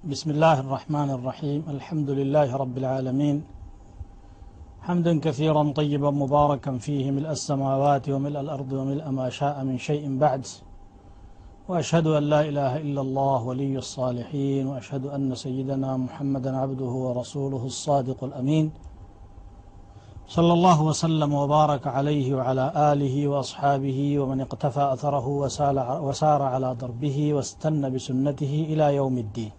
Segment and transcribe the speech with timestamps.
[0.00, 1.60] بسم الله الرحمن الرحيم.
[1.68, 3.44] الحمد لله رب العالمين.
[4.80, 10.46] حمدا كثيرا طيبا مباركا فيه ملء السماوات وملء الأرض وملء ما شاء من شيء بعد.
[11.68, 18.24] وأشهد أن لا إله إلا الله ولي الصالحين وأشهد أن سيدنا محمدا عبده ورسوله الصادق
[18.24, 18.72] الأمين.
[20.28, 25.26] صلى الله وسلم وبارك عليه وعلى آله وأصحابه ومن اقتفى أثره
[26.08, 29.52] وسار على دربه واستنى بسنته إلى يوم الدين.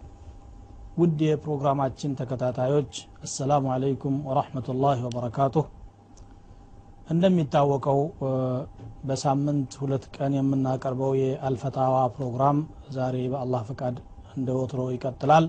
[0.97, 2.93] ውድ የፕሮግራማችን ተከታታዮች
[3.25, 5.68] አሰላሙ አለይኩም ወራህመቱላህ ወበረካቱህ።
[7.07, 7.99] እንደሚታወቀው
[9.04, 12.57] በሳምንት ሁለት ቀን የምናቀርበው የአልፈታዋ ፕሮግራም
[12.97, 13.96] ዛሬ በአላህ ፈቃድ
[14.35, 15.46] እንደ ወትሮ ይቀጥላል።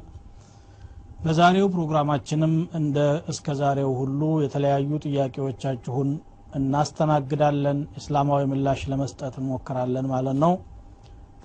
[1.21, 2.99] በዛሬው ፕሮግራማችንም እንደ
[3.33, 6.09] እስከ ዛሬው ሁሉ የተለያዩ ጥያቄዎቻችሁን
[6.53, 10.55] እናስተናግዳለን። እስላማዊ ምላሽ ለመስጠት እንሞክራለን ማለት ነው።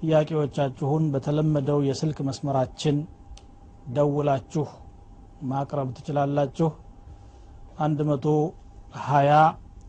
[0.02, 2.98] ጥያቄዎቻችሁን በተለመደው የስልክ መስመራችን
[3.88, 4.66] ደውላችሁ
[5.44, 6.70] ማቅረብ ትችላላችሁ።
[7.80, 9.42] 120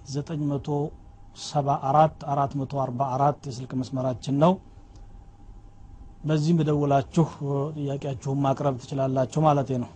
[0.08, 4.52] 974 444 የስልክ መስመራችን ነው።
[6.24, 7.26] በዚህም በደውላችሁ
[7.76, 9.90] ጥያቄያችሁን ማቅረብ ትችላላችሁ ማለት ነው።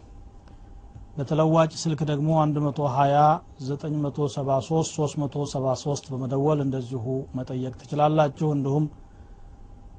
[1.16, 3.24] በተለዋጭ ስልክ ደግሞ 120
[3.62, 7.04] 973 373 በመደወል እንደዚሁ
[7.38, 8.84] መጠየቅ ትችላላችሁ። እንዲሁም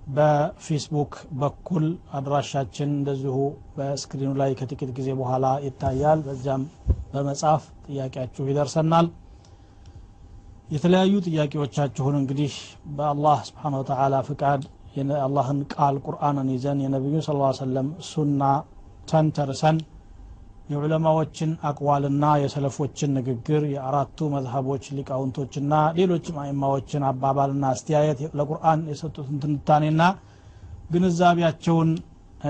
[0.09, 1.85] በፌስቡክ በኩል
[2.17, 3.35] አድራሻችን እንደዚሁ
[3.75, 6.63] በስክሪኑ ላይ ከጥቂት ጊዜ በኋላ ይታያል። በዚያም
[7.13, 9.07] በመጻፍ ጥያቄያችሁ ይደርሰናል።
[10.69, 12.53] የተለያዩ ጥያቄዎቻችሁን እንግዲህ
[12.95, 14.61] በአላህ ስብሓን ወተላ ፍቃድ
[14.97, 18.41] የአላህን ቃል ቁርአንን ይዘን የነቢዩ ስ ሰለም ሱና
[19.07, 19.77] ተንተርሰን
[20.69, 30.03] የዑለማዎችን አቅዋልና የሰለፎችን ንግግር የአራቱ መዝሀቦች ሊቃውንቶችና ሌሎችም አይማዎችን አባባልና አስተያየት ለቁርአን የሰጡትን ትንታኔና
[30.93, 31.91] ግንዛቤያቸውን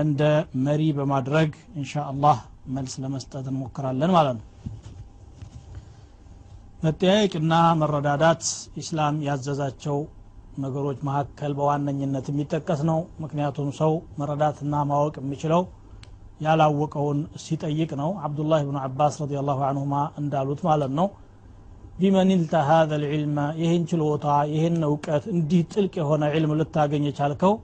[0.02, 0.22] እንደ
[0.64, 2.38] መሪ በማድረግ እንሻ አላህ
[2.74, 4.46] መልስ ለመስጠት እንሞክራለን ማለት ነው።
[6.82, 8.42] መጠያየቅና መረዳዳት
[8.76, 9.98] ኢስላም ያዘዛቸው
[10.58, 15.62] ነገሮች መካከል በዋነኝነት የሚጠቀስ ነው። ምክንያቱም ሰው መረዳትና ማወቅ የሚችለው
[16.44, 21.06] ያላወቀውን ሲጠይቅ ነው አብዱላህ ብኑ አባስ ረዲ ላሁ አንሁማ እንዳሉት ማለት ነው።
[21.98, 27.54] ቢመን ልተ ሀዘ ልዕልመ ይህን ችሎታ ይህን እውቀት እንዲህ ጥልቅ የሆነ ዕልም ልታገኝ የቻልከው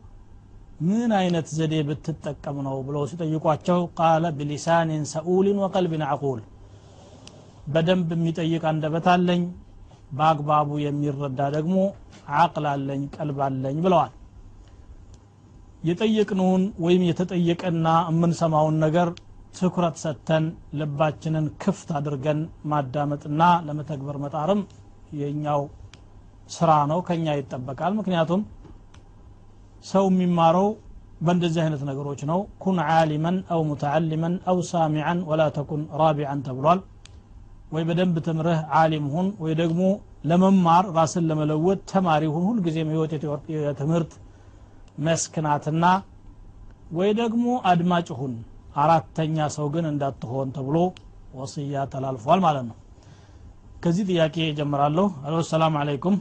[0.88, 6.41] ምን አይነት ዘዴ ብትጠቀም ነው ብለው ሲጠይቋቸው ቃለ ብሊሳኒን ሰኡሊን ወቀልቢን አቁል
[7.72, 9.42] በደንብ የሚጠይቅ አንደበት አለኝ
[10.12, 11.76] በአግባቡ የሚረዳ ደግሞ
[12.38, 14.12] አቅል አለኝ ቀልብ አለኝ ብለዋል
[15.82, 19.08] የጠየቅነውን ወይም የተጠየቀና የምንሰማውን ነገር
[19.54, 20.44] ትኩረት ሰጥተን
[20.80, 22.41] ልባችንን ክፍት አድርገን
[22.72, 24.60] ማዳመጥና ለመተግበር መጣርም
[25.20, 25.62] የኛው
[26.50, 28.42] ስራ ነው ከኛ ይጠበቃል። ምክንያቱም
[29.84, 30.68] ሰው የሚማረው
[31.20, 36.80] በእንደዚህ አይነት ነገሮች ነው። ኩን ዓሊመን አው ሙተዓሊመን አው ሳሚዐን ወላ ተኩን ራቢዐን ተብሏል።
[37.72, 39.82] ወይ በደንብ ትምርህ ዓሊም ሁን ወይ ደግሞ
[40.24, 43.12] ለመማር ራስን ለመለወጥ ተማሪ ሁን። ሁልጊዜም ህይወት
[43.56, 44.12] የትምህርት
[44.99, 45.84] መስክናትና
[46.93, 48.33] ወይ ደግሞ አድማጭ ሁን
[48.77, 50.77] አራተኛ ሰው ግን እንዳትሆን ተብሎ
[51.34, 52.77] ወስያ ተላልፏል ማለት ነው።
[53.83, 56.17] ከዚህ ጥያቄ ጀምራለሁ አሎ ሰላም አለይኩም።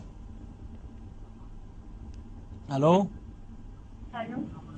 [2.70, 2.86] አሎ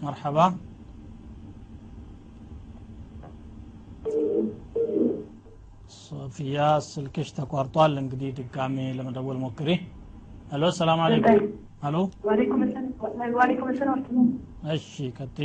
[0.03, 0.38] መርሐባ።
[6.02, 9.69] ሶፊያ ስልክሽ ተቋርጧል። እንግዲህ ድጋሜ ለመደወል ሞክሬ
[10.51, 11.44] አሎ ሰላም አለይኩም
[11.84, 11.95] አሎ
[13.38, 14.00] ዋሌኩም ሰላም
[14.73, 15.38] እሺ ቀጤ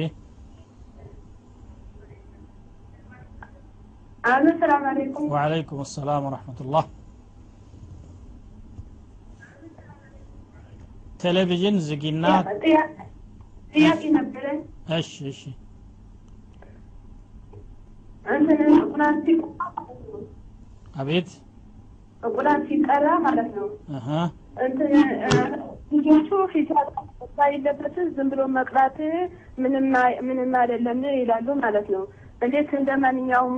[4.25, 6.87] አሎ ሰላም አለይኩም ወአለይኩም ሰላም ወረሕመቱላህ
[11.23, 12.25] ቴሌቪዥን ዝጊና
[13.75, 14.45] ጥያቄ ነበረ
[14.99, 15.41] እሺ እሺ
[18.35, 18.61] እንትን
[18.93, 19.37] ቁርአን ሲ
[21.01, 21.29] አቤት
[22.31, 23.67] ቁርአን ሲቀራ ማለት ነው
[23.97, 24.46] እህ እንትን
[25.93, 26.87] ልጆቹ ሂጃብ
[27.49, 28.97] የለበትም ዝም ብሎ መቅራት
[29.63, 32.05] ምንም አይ- ምንም አይደለም ይላሉ ማለት ነው።
[32.43, 33.55] እንዴት እንደ ማንኛውም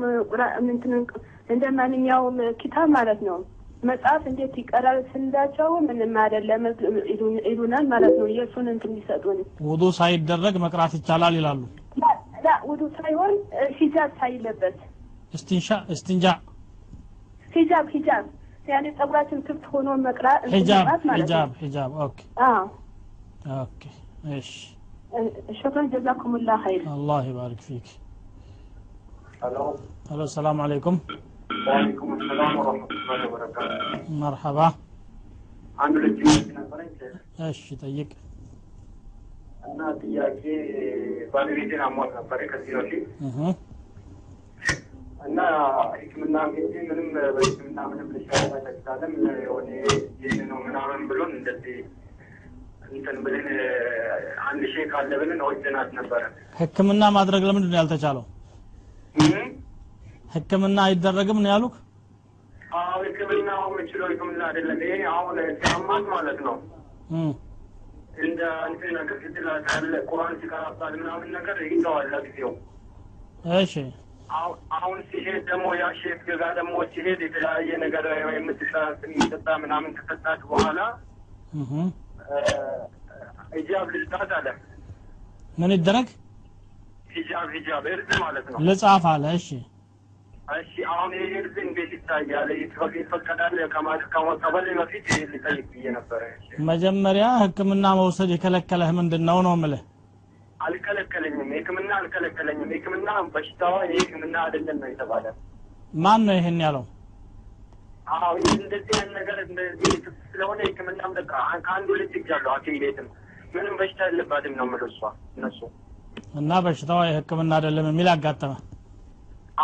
[1.49, 3.39] እንደ ማንኛውም ኪታብ ማለት ነው።
[3.83, 6.63] መጽሐፍ እንዴት ይቀራል ስንላቸው ምንም አይደለም
[7.49, 11.61] ይሉናል ማለት ነው። የእሱን እንትን ሊሰጡን ውዱ ሳይደረግ መቅራት ይቻላል ይላሉ።
[12.69, 13.33] ውዱ ሳይሆን
[13.79, 14.77] ሂጃብ ሳይለበስ
[15.35, 16.27] እስትንሻ እስትንጃ
[17.49, 18.25] ሂጃብ ሂጃብ
[18.68, 22.64] ያኔ ጸጉራችን ክፍት ሆኖ መቅራት እንትን ሒጃብ መቅራት ማለት ነው ሒጃብ ሒጃብ ኦኬ አዎ
[23.64, 23.82] ኦኬ
[24.38, 24.52] እሺ
[25.60, 27.88] ሽክረን ጀዛኩሙላ ኸይር አላህ ይባርክ ፊክ
[29.48, 29.64] الو
[30.12, 30.98] አሎ ሰላም አለይኩም
[31.68, 33.78] وعليكم السلام ورحمة الله وبركاته
[34.22, 34.60] መርሐባ
[35.78, 36.20] አንድ ልጅ
[36.58, 36.90] ነበረኝ
[37.48, 38.10] እሺ ጠይቅ
[39.70, 40.42] እና ጥያቄ
[41.34, 43.38] ባለቤቴን አሟት ነበረ ከዚህ በፊት እህ
[45.21, 45.39] እና
[45.95, 49.69] ሕክምና እንግዲህ ምንም በሕክምና ምንም ልሻላ ተቻለም የሆነ
[50.23, 51.79] ይህን ነው ምናምን ብሎን እንደዚህ
[52.89, 53.49] እንትን ብለን
[54.47, 56.23] አንድ ሼክ ካለ ብለን ወስደናት ነበረ።
[56.61, 58.25] ህክምና ማድረግ ለምንድን ነው ያልተቻለው?
[60.35, 61.75] ህክምና አይደረግም ነው ያሉክ
[62.79, 66.57] አዎ ሕክምና የምችለው ሕክምና አይደለም። ይሄ አሁን ሲያማት ማለት ነው
[68.21, 72.53] እንደ እንትን ነገር ስትላለ ቁርአን ሲቀራባል ምናምን ነገር ይተዋል ለጊዜው።
[73.59, 73.75] እሺ
[74.77, 78.73] አሁን ሲሄድ ደግሞ ያ ሼክ ጋር ደግሞ ሲሄድ የተለያየ ነገር የምትሰ
[79.05, 80.81] የሚጠጣ ምናምን ተሰጣት በኋላ
[83.55, 84.49] ሂጃብ ልስጣት አለ።
[85.59, 86.09] ምን ይደረግ
[87.15, 89.49] ሂጃብ ሂጃብ እርዝ ማለት ነው። ልጻፍ አለ እሺ
[90.57, 92.51] እሺ አሁን ይህ እርዝ እንዴት ይታያል?
[92.99, 93.57] ይፈቀዳል?
[94.13, 96.23] ከመቀበል በፊት ይሄ ሊጠይቅ ብዬ ነበረ።
[96.69, 99.83] መጀመሪያ ህክምና መውሰድ የከለከለህ ምንድን ነው ነው ምልህ
[100.61, 105.27] አልከለከለኝም፣ ሕክምና አልከለከለኝም። ሕክምና በሽታዋ ይህ ሕክምና አይደለም ነው የተባለ።
[105.97, 106.85] ማን ነው ይሄን ያለው
[108.17, 109.39] አዎ እንደዚህ አይነት ነገር
[110.31, 111.33] ስለሆነ ሕክምናም በቃ
[111.65, 113.09] ከአንዱ ልጅ ይጃለሁ ሐኪም ቤትም
[113.55, 115.01] ምንም በሽታ የለባትም ነው የምልህ እሷ
[115.37, 115.61] እነሱ
[116.39, 118.53] እና በሽታዋ የህክምና አይደለም የሚል አጋጠመ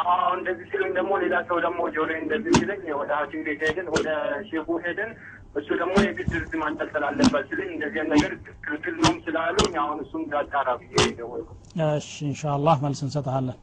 [0.00, 4.08] አዎ እንደዚህ ሲሉኝ ደግሞ ሌላ ሰው ደግሞ ጆሮ እንደዚህ ሲለኝ ወደ ሐኪም ቤት ሄድን፣ ወደ
[4.49, 5.11] ሼኩ ሄድን።
[5.56, 8.33] እሱ ደግሞ የግድ እርዝ ማንጠልጠል አለበት ሲለኝ እንደዚህ አይነት ነገር
[8.66, 11.50] ክልክል ነውም ስላሉኝ አሁን እሱም ዳጣራ ብዬ ደወልኩ።
[11.92, 13.57] እሺ ኢንሻአላህ መልስ እንሰጥሃለን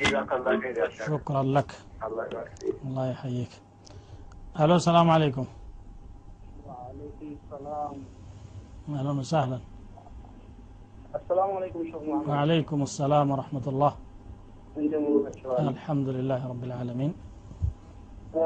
[0.00, 1.70] ጀዛከላ ኸይር ያሻል። ሹክራን ለክ
[2.06, 3.52] አላህ ይባርክ። አላህ ይሐይክ
[4.56, 5.48] አሎ ሰላም አለይኩም
[6.66, 7.96] وعليكم السلام
[8.90, 9.58] اهلا وسهلا
[11.14, 13.92] السلام عليكم شيخ محمد وعليكم السلام ورحمة الله
[14.76, 15.58] እንደምን ውላችኋል?
[15.68, 17.12] الحمد لله رب العالمين
[18.36, 18.44] እ፣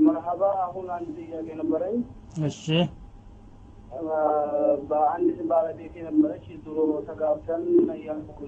[0.00, 1.96] መርሀባ አሁን አንድ ጥያቄ ነበረኝ።
[2.48, 2.64] እሺ
[4.90, 6.76] በአንድ ባለቤት የነበረች ድሮ
[7.08, 7.64] ተጋብተን
[8.04, 8.38] ያልኩ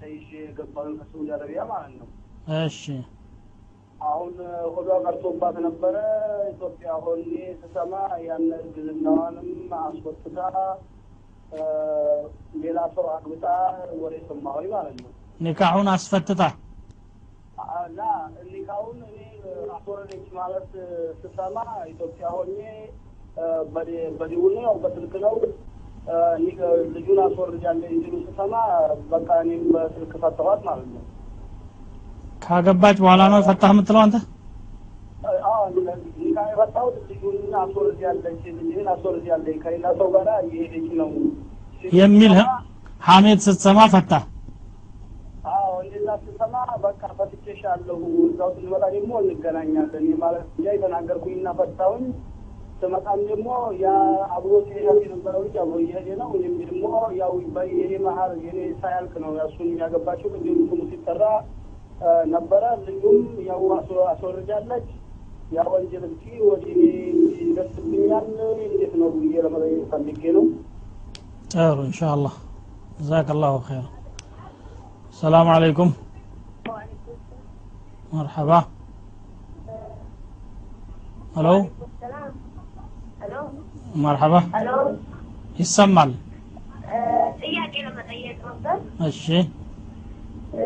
[0.00, 2.08] ተይዤ የገባሁ ከሳዑዲ አረቢያ ማለት ነው።
[2.60, 2.82] እሺ
[4.08, 4.32] አሁን
[4.74, 5.96] ሆዷ ቀርቶባት ነበረ።
[6.52, 7.30] ኢትዮጵያ ሆኜ
[7.60, 7.92] ስሰማ
[8.26, 9.48] ያን እርግዝናዋንም
[9.80, 10.38] አስወጥታ
[12.62, 13.46] ሌላ ሰው አግብታ
[14.00, 16.42] ወሬ ሰማሁኝ ማለት ነው። ኒካሑን አስፈትታ
[18.50, 19.17] ኒካውን እኔ
[19.78, 20.68] አስወረደች ማለት
[21.20, 21.56] ስሰማ
[21.90, 22.56] ኢትዮጵያ ሆኜ
[24.18, 25.34] በዲውል ነው በስልክ ነው።
[26.94, 28.54] ልጁን አስወርጃለሁ ሲሉ ስሰማ
[29.10, 31.02] በቃ እኔም በስልክ ፈተኋት ማለት ነው።
[32.44, 34.16] ካገባች በኋላ ነው ፈታህ የምትለው አንተ?
[36.18, 41.10] ኒካ የፈታሁት ልጁን አስወርጃለች ልጅን አስወርጃለች ከሌላ ሰው ጋር እየሄደች ነው።
[41.94, 42.34] የሚል
[43.02, 44.12] ሐሜት ስትሰማ ፈታ
[46.22, 52.04] ስሰማ በቃ ፈትቼሻለሁ፣ እዛው ስንመጣ ደግሞ እንገናኛለን ማለት እንጃ የተናገርኩኝና ፈታሁኝ።
[52.82, 53.48] ስመጣም ደግሞ
[54.34, 56.84] አብሮ ሲሄድ የነበረው ልጅ አብሮ እየሄደ ነው። እኔም ደግሞ
[57.18, 57.32] ያው
[57.74, 61.22] የኔ መሀል የኔ ሳያልቅ ነው እሱን ያገባችው። ቅድም ስሙ ሲጠራ
[62.32, 63.18] ነበረ ልጁም
[63.48, 64.86] ያው አስወ- አስወርጃለች።
[65.52, 66.82] ያ ወንጀል እስኪ ወደ እኔ
[67.42, 68.26] ይደርስብኛል
[68.64, 70.44] እንዴት ነው ብዬ ለመጠየቅ ፈልጌ ነው።
[71.52, 72.34] ጥሩ ኢንሻአላህ
[72.98, 73.86] ጀዛክ ላሁ ኸይር
[75.18, 75.90] ሰላም አለይኩም
[78.12, 78.50] መርሐባ
[81.36, 81.48] ሄሎ
[83.22, 83.34] ሄሎ
[84.04, 84.70] መርሐባ ሄሎ
[85.58, 86.10] ይሰማል
[87.40, 88.76] ጥያቄ ለመጠየቅ ነበር።
[89.08, 89.24] እሺ
[90.54, 90.60] እ፣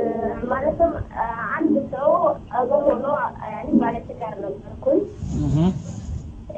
[0.50, 1.24] ማለትም እ፣
[1.56, 2.10] አንድ ሰው
[2.58, 3.06] አገር ሆኖ
[3.48, 5.00] ያኔ ባለትዳር ነበርኩኝ።
[5.40, 5.56] እህ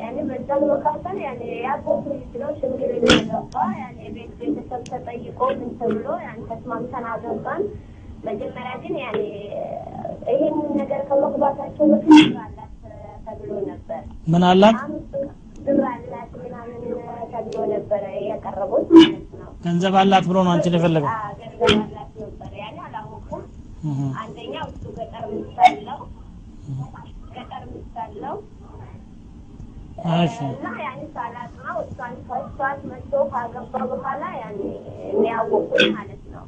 [0.01, 6.07] ያኔ በዛም መካከል ያኔ ያጎቱ ልጅ ነው ሽምግልና ገባ። ያኔ ቤት ቤተሰብ ተጠይቆ ምን ተብሎ
[6.25, 7.63] ያን ተስማምተን አገባን።
[8.25, 9.21] መጀመሪያ ግን ያኔ
[10.31, 12.71] ይህን ነገር ከመግባታቸው በፊት ብር አላት
[13.27, 14.79] ተብሎ ነበር። ምን አላት
[15.67, 16.81] ብር አላት ምናምን
[17.33, 22.77] ተብሎ ነበረ ያቀረቡት ማለት ነው። ገንዘብ አላት ብሎ ነው አንቺን የፈለገው ገንዘብ አላት ነበር ያኔ
[22.87, 23.45] አላወኩም።
[23.85, 25.25] እህ አንደኛው እሱ ገጠር
[25.67, 26.01] አለው
[27.37, 27.65] ገጠር
[27.97, 28.35] እሺ
[30.55, 31.01] እና ያኔ
[33.33, 36.45] ካገባ በኋላ የሚያወቁት ማለት ነው።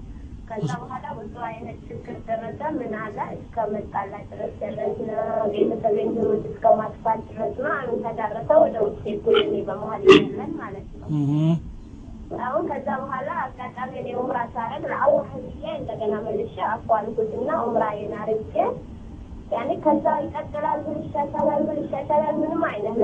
[0.49, 2.17] ከዛ በኋላ ብዙ አይነት ችግር
[11.01, 11.09] ነው።
[12.45, 18.55] አሁን ከዛ በኋላ አጋጣሚ እኔ ኡምራ ሳረግ ለአላህ ብዬ እንደገና መልሼ አፏልኩትና ኡምራዬን አርጌ
[19.49, 22.97] ከዛ ይቀጥላል ምን ይሻሻላል ምን ይሻሻላል ምንም አይነት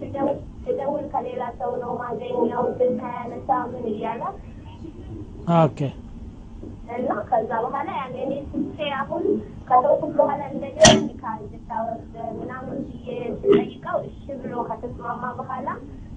[0.00, 4.22] ስደውል- ስደውል ከሌላ ሰው ነው ማገኘው ስልክ አያነሳ ምን እያለ
[5.58, 5.78] ኦኬ።
[6.96, 9.24] እና ከዛ በኋላ ያኔ እኔ ስልኬ አሁን
[9.68, 12.04] ከተውኩት በኋላ እንደገና ኒካ እንድታወርድ
[12.38, 15.68] ምናምን ብዬ ስጠይቀው እሺ ብሎ ከተስማማ በኋላ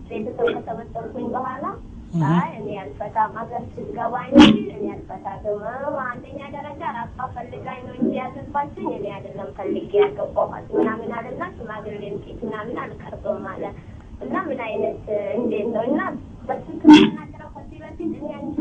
[0.09, 1.65] ቤተሰብ ከሰበሰብኩኝ በኋላ
[2.13, 5.59] እኔ አልፈታም ሀገር ስትገባ እንጂ እኔ አልፈታትም።
[6.05, 12.39] አንደኛ ደረጃ ራሷ ፈልጋኝ ነው እንጂ ያገባችኝ እኔ አይደለም ፈልጌ ያገባኋት ምናምን አለና ሽማግሌ ፊት
[12.47, 13.63] ምናምን አልቀርብም አለ
[14.21, 15.05] እና ምን አይነት
[15.37, 16.01] እንዴት ነው እና
[16.47, 18.57] በስልክ ተናገረው ከዚህ በፊት እኔ አንቺ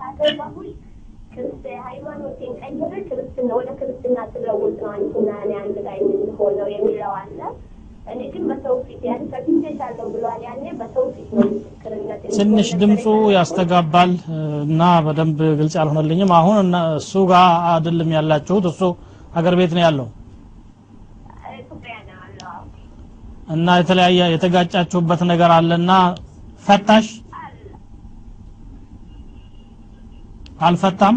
[0.00, 0.70] ካገባሁሽ
[1.32, 7.38] ክርስት ሃይማኖቴን ቀይሬ ክርስትና ወደ ክርስትና ስለውጥ ነው አንቺና እኔ አንድ ላይ የምንሆነው የሚለው አለ።
[8.06, 13.04] እኔ ግን በሰው ፊት ያን ከፊቴሻለሁ ብሏል። ያኔ በሰው ፊት ነው ምስክርነት ትንሽ ድምፁ
[13.34, 14.12] ያስተጋባል
[14.64, 16.68] እና በደንብ ግልጽ ያልሆነልኝም አሁን
[17.00, 18.80] እሱ ጋር አይደለም ያላችሁት እሱ
[19.34, 20.08] ሀገር ቤት ነው ያለው
[23.48, 25.92] እና የተለያየ የተጋጫችሁበት ነገር አለና
[26.64, 27.06] ፈታሽ?
[30.60, 31.16] አልፈታም?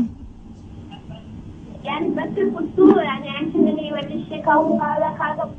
[1.87, 5.49] ያን በስልክ እሱ ያኔ አንቺን እኔ መልሼ ካሁን በኋላ ካገባ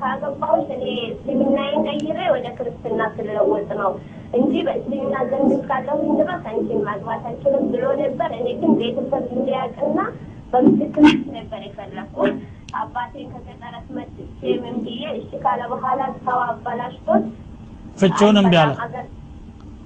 [0.00, 3.90] ካገባሁሽ እኔ እስልምናዬን ቀይሬ ወደ ክርስትና ስለወጥ ነው
[4.34, 9.98] እንጂ በእስልምና ዘንድ እስካለሁኝ ድረስ አንቺን ማግባት አልችልም ብሎ ነበር። እኔ ግን ቤተሰብ እንዲያውቅና
[10.52, 12.34] በምስክር ነበር የፈለኩት።
[12.80, 14.18] አባቴን ከገጠር አስመጥቼ
[14.62, 17.24] ምን ብዬ እሺ ካለ በኋላ ሰው አበላሽቶት
[17.98, 18.72] ፍቺውን እምቢ አለ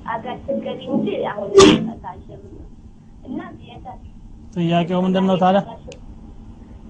[0.07, 1.50] አገር ትገቢ እንጂ አሁን
[3.26, 3.41] እና
[4.57, 5.62] ጥያቄው ምንድን ነው ታዲያ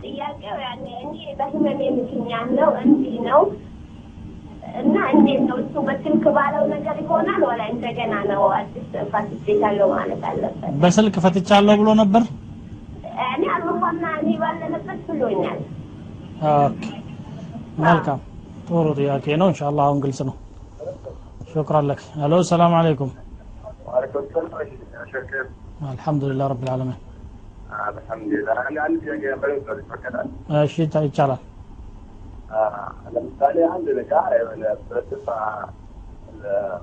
[0.05, 3.41] ጥያቄው ያኔ እኔ በህመሜ ምክንያት ነው እንዲህ ነው።
[4.81, 5.57] እና እንዴት ነው?
[5.63, 10.71] እሱ በስልክ ባለው ነገር ይሆናል ወላ እንደገና ነው አዲስ ፋሲስቴታለሁ ማለት አለበት?
[10.83, 12.23] በስልክ ፈትቻለሁ ብሎ ነበር?
[13.29, 15.61] እኔ አልመሆና እኔ ባለንበት ብሎኛል።
[16.53, 16.85] ኦኬ።
[17.81, 18.21] መልካም።
[18.69, 20.37] ጥሩ ጥያቄ ነው። ኢንሻአላህ አሁን ግልጽ ነው።
[21.53, 23.11] ሹክራን ለክ ሄሎ ሰላም አለይኩም።
[23.89, 24.71] ዋለይኩም ሰላም።
[25.13, 25.31] ሸክ
[25.91, 26.99] አልহামዱሊላህ ረብል ዓለሚን
[27.83, 30.28] አልሐምዱሊላህ። አንድ አንድ ጥያቄ ነበር ሰው ይፈቀዳል?
[30.61, 30.75] እሺ
[31.07, 31.43] ይቻላል።
[33.14, 35.26] ለምሳሌ አንድ እቃ የሆነ በስፋ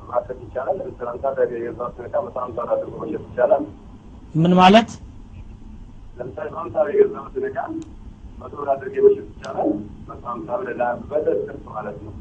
[0.10, 0.76] ማሰብ ይቻላል?
[0.80, 1.26] ለምሳሌ አምሳ
[2.40, 3.64] መቶ ብር አድርጎ መሸጥ ይቻላል?
[4.36, 4.90] ምን ማለት?
[6.20, 7.58] ለምሳሌ በሀምሳ ብር የገዛሁትን እቃ
[8.42, 9.70] መቶ ብር አድርጌ መሸጥ ይቻላል?
[10.10, 10.24] መቶ
[10.60, 10.70] ብር
[11.70, 12.14] ማለት ነው።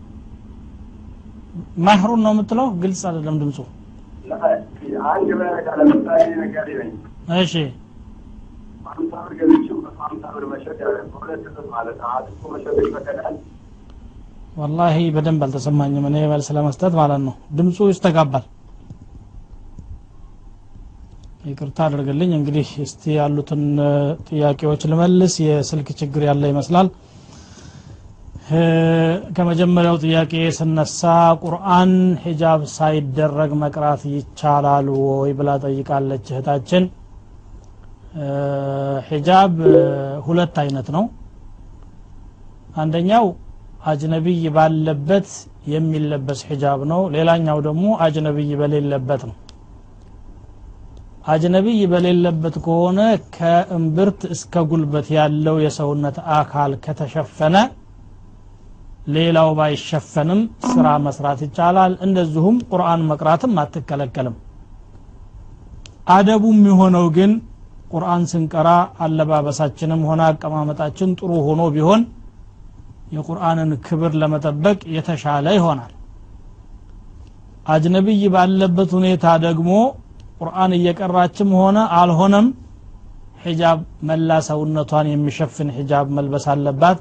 [1.86, 2.66] ማህሩን ነው የምትለው?
[2.82, 3.58] ግልጽ አይደለም ድምፁ።
[5.10, 6.90] አንድ እቃ ለምሳሌ ነጋዴ ነኝ።
[7.38, 7.54] እሺ
[8.90, 9.68] ሀምሳ ብር መቶ
[10.00, 13.36] ሀምሳ ብር መሸጥ ያለ በሁለት እጥፍ ማለት ነው መሸጥ ይፈቀዳል
[14.56, 18.44] ወላሂ በደንብ አልተሰማኝም። እኔ መልስ ለመስጠት ማለት ነው። ድምፁ ይስተጋባል።
[21.44, 23.62] ይቅርታ አድርግልኝ። እንግዲህ እስቲ ያሉትን
[24.28, 26.88] ጥያቄዎች ልመልስ። የስልክ ችግር ያለ ይመስላል።
[29.36, 31.00] ከመጀመሪያው ጥያቄ ስነሳ
[31.42, 31.92] ቁርአን
[32.22, 36.84] ሂጃብ ሳይደረግ መቅራት ይቻላል ወይ ብላ ጠይቃለች እህታችን
[38.18, 38.26] እ፣
[40.26, 41.04] ሁለት አይነት ነው።
[42.76, 43.26] አንደኛው
[43.82, 45.28] አጅነቢይ ባለበት
[45.66, 49.36] የሚለበስ ሂጃብ ነው። ሌላኛው ደግሞ አጅነቢይ በሌለበት ነው።
[51.26, 53.00] አጅነቢይ በሌለበት ከሆነ
[53.36, 57.56] ከእምብርት እስከ ጉልበት ያለው የሰውነት አካል ከተሸፈነ
[59.08, 60.40] ሌላው ባይሸፈንም
[60.70, 64.36] ስራ መስራት ይቻላል። እንደዚሁም ቁርአን መቅራትም አትከለከልም።
[66.10, 67.32] አደቡ የሚሆነው ግን
[67.90, 68.68] ቁርአን ስንቀራ
[69.04, 72.02] አለባበሳችንም ሆነ አቀማመጣችን ጥሩ ሆኖ ቢሆን
[73.14, 75.92] የቁርአንን ክብር ለመጠበቅ የተሻለ ይሆናል።
[77.66, 79.70] አጅነቢይ ባለበት ሁኔታ ደግሞ
[80.40, 82.46] ቁርአን እየቀራችም ሆነ አልሆነም
[83.44, 83.78] ሒጃብ
[84.08, 86.98] መላ ሰውነቷን የሚሸፍን ሒጃብ መልበስ አለባት።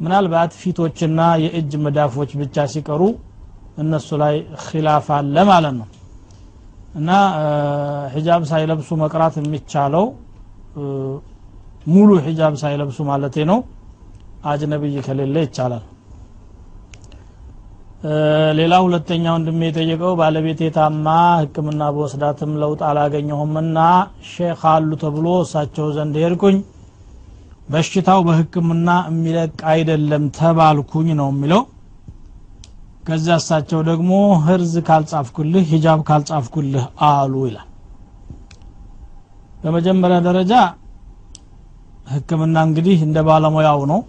[0.00, 3.02] ምናልባት ፊቶችና የእጅ መዳፎች ብቻ ሲቀሩ
[3.82, 5.88] እነሱ ላይ ኪላፍ አለ ማለት ነው
[6.94, 7.44] እና እ፣
[8.14, 10.06] ሒጃብ ሳይለብሱ መቅራት የሚቻለው
[11.86, 13.58] ሙሉ ሒጃብ ሳይለብሱ ማለቴ ነው።
[14.44, 15.84] አጅነብይ ከሌለ ይቻላል።
[18.58, 21.06] ሌላ ሁለተኛ ወንድሜ የጠየቀው ባለቤቴ ታማ
[21.40, 23.78] ህክምና በወስዳትም ለውጥ አላገኘሁምና
[24.30, 26.56] ሼክ አሉ ተብሎ እሳቸው ዘንድ ሄድኩኝ።
[27.68, 31.62] በሽታው በህክምና የሚለቅ አይደለም ተባልኩኝ ነው የሚለው
[33.10, 34.10] ከዚያ እሳቸው ደግሞ
[34.44, 37.66] ህርዝ ካልጻፍኩልህ ሂጃብ ካልጻፍኩልህ አሉ ይላል።
[39.62, 40.52] በመጀመሪያ ደረጃ
[42.06, 44.00] ህክምና እንግዲህ እንደ ባለሙያው ነው።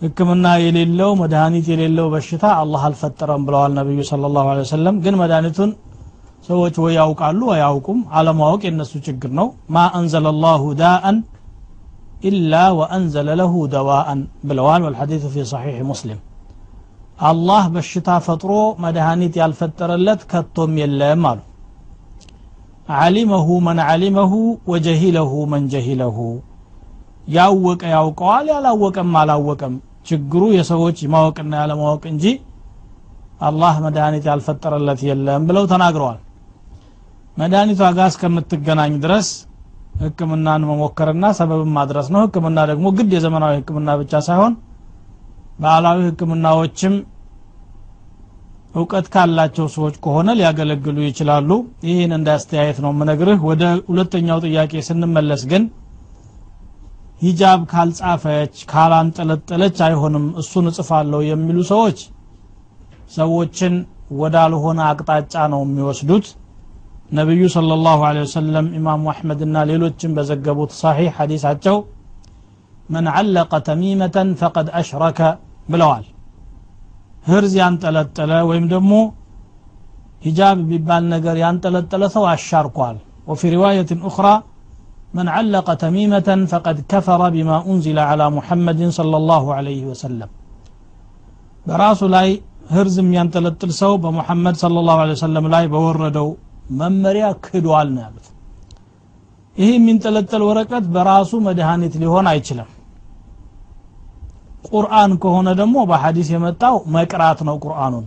[0.00, 5.70] ህክምና የሌለው መድኃኒት የሌለው በሽታ አላህ አልፈጠረም ብለዋል ነቢዩ ስለ ላሁ ወሰለም። ግን መድኃኒቱን
[6.48, 11.18] ሰዎች ወይ ያውቃሉ ወይ አያውቁም። አለማወቅ የነሱ ችግር ነው። ማ አንዘለ ላሁ ዳአን
[12.22, 16.20] ኢላ ወአንዘለ ለሁ ደዋአን ብለዋል። ወልሐዲቱ ፊ ሰሒሕ ሙስሊም
[17.22, 18.52] አላህ በሽታ ፈጥሮ
[18.84, 21.40] መድኃኒት ያልፈጠረለት ከቶም የለም አሉ።
[22.98, 24.32] ዓሊመሁ መን ዓሊመሁ
[24.70, 26.16] ወጀሂለሁ መን ጀሂለሁ።
[27.28, 29.74] ያወቀ ያውቀዋል ያላወቀም አላወቀም።
[30.08, 32.24] ችግሩ የሰዎች ማወቅና ያለማወቅ እንጂ
[33.40, 36.18] አላህ መድኃኒት ያልፈጠረለት የለም ብለው ተናግረዋል።
[37.36, 39.28] መድኃኒቷ ጋር እስከምትገናኝ ድረስ
[40.02, 44.52] ህክምናን መሞከርና ሰበብን ማድረስ ነው። ህክምና ደግሞ ግድ የዘመናዊ ህክምና ብቻ ሳይሆን
[45.58, 46.94] ባህላዊ ህክምናዎችም
[48.75, 51.49] እውቀት ካላቸው ሰዎች ከሆነ ሊያገለግሉ ይችላሉ
[51.87, 55.63] ይህን እንዳስተያየት ነው ምነግርህ ወደ ሁለተኛው ጥያቄ ስንመለስ ግን
[57.21, 61.99] ሂጃብ ካልጻፈች ካላንጠለጠለች አይሆንም እሱን እጽፋለሁ የሚሉ ሰዎች
[63.15, 63.75] ሰዎችን
[64.19, 66.27] ወዳልሆነ አቅጣጫ ነው የሚወስዱት
[67.17, 71.75] ነቢዩ صلى الله عليه وسلم ኢማሙ አሕመድና ሌሎችም በዘገቡት ሳሒሕ ሐዲሳቸው
[72.89, 75.19] መን ዓለቀ ተሚመተን ፈቀድ አሽረከ
[75.71, 76.05] ብለዋል
[77.31, 78.93] ህርዝ ያንጠለጠለ ወይም ደግሞ
[80.25, 82.97] ሂጃብ የሚባል ነገር ያንጠለጠለ ሰው አሻርኳል
[83.29, 84.35] وفي رواية أخرى
[85.13, 90.29] من علق تميمة فقد كفر بما أنزل على محمد صلى الله عليه وسلم
[91.67, 92.27] በራሱ ላይ
[92.75, 96.27] ህርዝ የሚያንጠለጥል ሰው በሙሐመድ صلى الله عليه وسلم ላይ በወረደው
[96.79, 98.27] መመሪያ ክዷል ነው ያሉት
[99.55, 102.69] ይህ የሚንጠለጠል ወረቀት በራሱ መድኃኒት ሊሆን አይችልም
[104.72, 108.04] ቁርአን ከሆነ ደግሞ በሐዲስ የመጣው መቅራት ነው ቁርአኑን።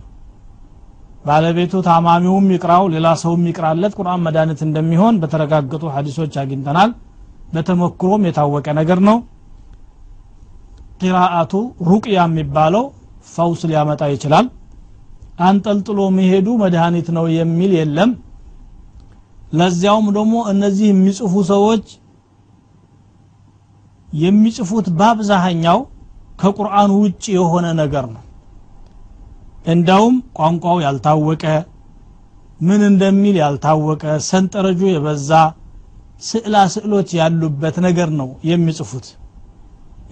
[1.24, 6.90] ባለቤቱ ታማሚውም ይቅራው ሌላ ሰውም ይቅራለት ቁርአን መድኃኒት እንደሚሆን በተረጋገጡ ሐዲሶች አግኝተናል።
[7.54, 9.16] በተሞክሮም የታወቀ ነገር ነው።
[11.00, 11.52] ቂራአቱ
[11.88, 12.84] ሩቅያ የሚባለው
[13.28, 14.46] ፈውስ ሊያመጣ ይችላል።
[15.46, 18.10] አንጠልጥሎ መሄዱ መድኃኒት ነው የሚል የለም።
[19.52, 21.84] ለዚያውም ደግሞ እነዚህ የሚጽፉ ሰዎች
[24.18, 25.78] የሚጽፉት በአብዛኛው
[26.38, 28.22] ከቁርአን ውጭ የሆነ ነገር ነው።
[29.66, 31.44] እንዳውም ቋንቋው ያልታወቀ
[32.60, 35.30] ምን እንደሚል ያልታወቀ ሰንጠረጁ የበዛ
[36.22, 39.06] ስዕላ ስዕሎች ያሉበት ነገር ነው የሚጽፉት።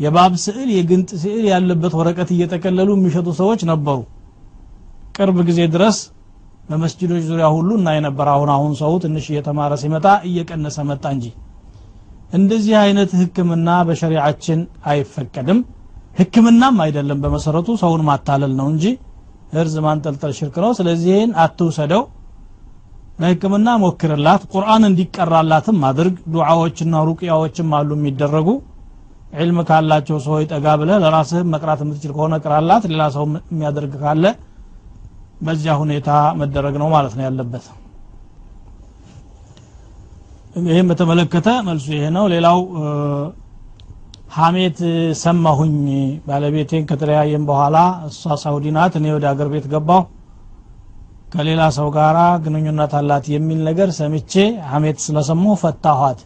[0.01, 3.99] የባብ ስዕል የግንጥ ስዕል ያለበት ወረቀት እየጠቀለሉ የሚሸጡ ሰዎች ነበሩ።
[5.17, 5.99] ቅርብ ጊዜ ድረስ
[6.69, 11.27] በመስጅዶች ዙሪያ ሁሉ እናይ ነበር። አሁን አሁን ሰው ትንሽ እየተማረ ሲመጣ እየቀነሰ መጣ እንጂ።
[12.33, 15.59] እንደዚህ አይነት ህክምና በሸሪዓችን አይፈቀድም
[16.15, 18.85] ህክምናም አይደለም በመሰረቱ ሰውን ማታለል ነው እንጂ
[19.55, 22.03] እርዝ ማንጠልጠል ሽርክ ነው። ስለዚህ ይህን አትውሰደው።
[23.19, 28.49] ለህክምና ሞክርላት። ቁርአን እንዲቀራላትም አድርግ። ዱዓዎችና ሩቅያዎችም አሉ የሚደረጉ።
[29.37, 34.25] ዕልም ካላቸው ሰዎች ጠጋ ብለህ ለራስህ መቅራት የምትችል ከሆነ ቅራላት። ሌላ ሰው የሚያደርግ ካለ
[35.41, 37.65] በዚያ ሁኔታ መደረግ ነው ማለት ነው ያለበት።
[40.67, 42.59] ይህም በተመለከተ መልሱ ይሄ ነው። ሌላው
[44.35, 44.79] ሀሜት
[45.23, 45.75] ሰማሁኝ
[46.27, 47.77] ባለቤቴን ከተለያየም በኋላ
[48.09, 50.03] እሷ ሳውዲ ናት እኔ ወደ አገር ቤት ገባሁ።
[51.35, 54.33] ከሌላ ሰው ጋር ግንኙነት አላት የሚል ነገር ሰምቼ
[54.71, 56.19] ሀሜት ስለሰማሁ ፈታኋት።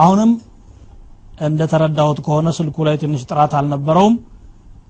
[0.00, 0.32] አሁንም
[1.48, 4.16] እንደተረዳሁት ከሆነ ስልኩ ላይ ትንሽ ጥራት አልነበረውም።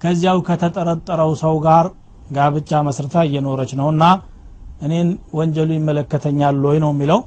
[0.03, 1.87] ከዚያው ከተጠረጠረው ሰው ጋር
[2.37, 4.05] ጋብቻ መስርታ እየኖረች ነው እና
[4.83, 7.21] እኔን ወንጀሉ ይመለከተኛል ወይ ነው የሚለው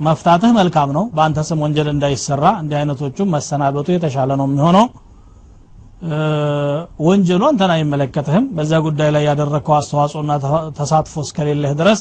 [0.00, 4.86] መፍታትህ መልካም ነው። በአንተ ስም ወንጀል እንዳይሰራ እንዲህ አይነቶቹም መሰናበቱ የተሻለ ነው የሚሆነው።
[7.06, 10.32] ወንጀሉ አንተን አይመለከትህም። በዛ ጉዳይ ላይ ያደረግከው አስተዋጽኦና
[10.78, 12.00] ተሳትፎ እስከሌለህ ድረስ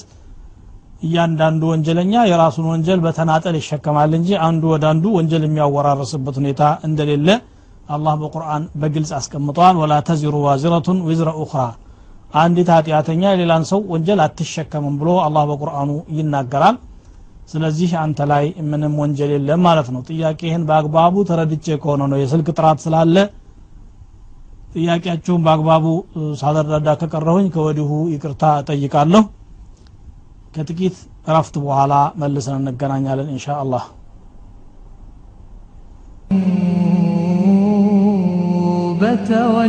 [1.03, 7.27] እያንዳንዱ ወንጀለኛ የራሱን ወንጀል በተናጠል ይሸከማል እንጂ አንዱ ወደ አንዱ ወንጀል የሚያወራርስበት ሁኔታ እንደሌለ
[7.89, 11.63] አላህ በቁርአን በግልጽ አስቀምጠዋል። ወላ ተዚሩ ዋዚረቱን ዊዝረ ኡኽራ።
[12.35, 16.77] አንዲት ኃጢአተኛ የሌላን ሰው ወንጀል አትሸከምም ብሎ አላህ በቁርአኑ ይናገራል
[17.52, 22.80] ስለዚህ አንተ ላይ ምንም ወንጀል የለም ማለት ነው ጥያቄህን በአግባቡ ተረድቼ ከሆነ ነው የስልክ ጥራት
[22.84, 23.16] ስላለ
[24.74, 25.84] ጥያቄያችሁን በአግባቡ
[26.40, 29.22] ሳልረዳ ከቀረሁኝ ከወዲሁ ይቅርታ እጠይቃለሁ
[30.54, 30.96] ከጥቂት
[31.30, 33.84] እረፍት በኋላ መልሰን እንገናኛለን ኢንሻ አላህ
[39.02, 39.68] التوبة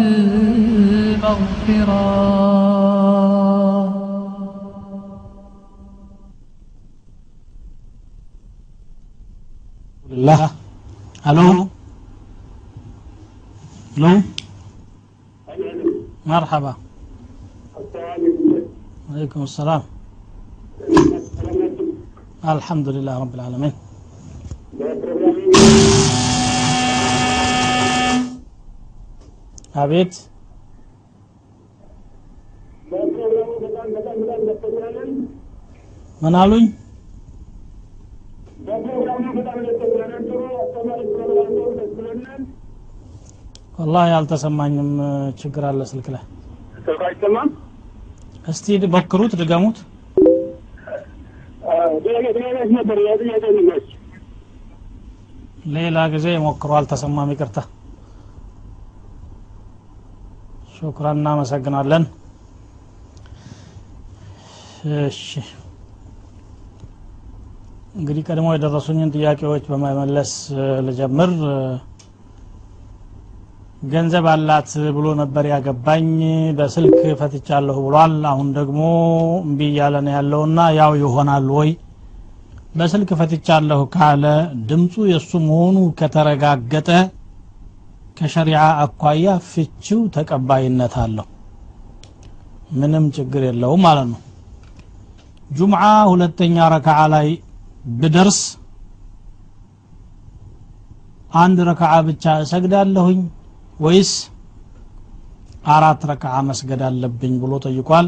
[11.27, 11.67] الو
[13.97, 14.13] الو
[16.25, 16.73] مرحبا
[19.11, 19.81] عليكم السلام
[22.45, 23.73] الحمد لله رب العالمين
[29.81, 30.13] አቤት
[36.21, 36.65] ምን አሉኝ
[43.94, 44.88] ወላሂ አልተሰማኝም።
[45.40, 46.22] ችግር አለ ስልክ ላይ።
[46.86, 47.48] ስልክ አይሰማም?
[48.44, 49.76] እስቲ ሞክሩት ድገሙት።
[55.76, 57.58] ሌላ ጊዜ ሞክሩ አልተሰማም። ይቅርታ።
[60.76, 62.04] ሹክራን እናመሰግናለን።
[65.04, 65.22] እሺ።
[67.94, 70.32] እንግዲህ ቀድሞ የደረሱኝን ጥያቄዎች በመመለስ
[70.86, 71.32] ልጀምር
[73.84, 76.06] ገንዘብ አላት ብሎ ነበር ያገባኝ
[76.58, 78.80] በስልክ ፈትቻለሁ ብሏል። አሁን ደግሞ
[79.40, 81.70] እምቢ እያለ ነው ያለውና ያው ይሆናል ወይ?
[82.74, 84.24] በስልክ ፈትቻለሁ ካለ
[84.68, 86.88] ድምፁ የእሱ መሆኑ ከተረጋገጠ
[88.18, 91.26] ከሸሪዓ አኳያ ፍቺው ተቀባይነት አለው።
[92.74, 94.20] ምንም ችግር የለውም ማለት ነው።
[95.50, 97.28] ጁምዓ ሁለተኛ ረክዓ ላይ
[97.94, 98.38] ብደርስ
[101.34, 103.18] አንድ ረክዓ ብቻ እሰግዳለሁኝ
[103.78, 104.10] ወይስ
[105.74, 108.06] አራት ረክዓ መስገድ አለብኝ ብሎ ጠይቋል?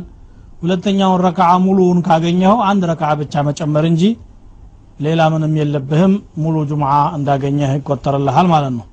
[0.62, 4.02] ሁለተኛውን ረክዓ ሙሉውን ካገኘኸው አንድ ረክዓ ብቻ መጨመር እንጂ
[5.00, 8.86] ሌላ ምንም የለብህም። ሙሉ ጁምዓ እንዳገኘህ ይቆጠርልሃል ማለት ነው።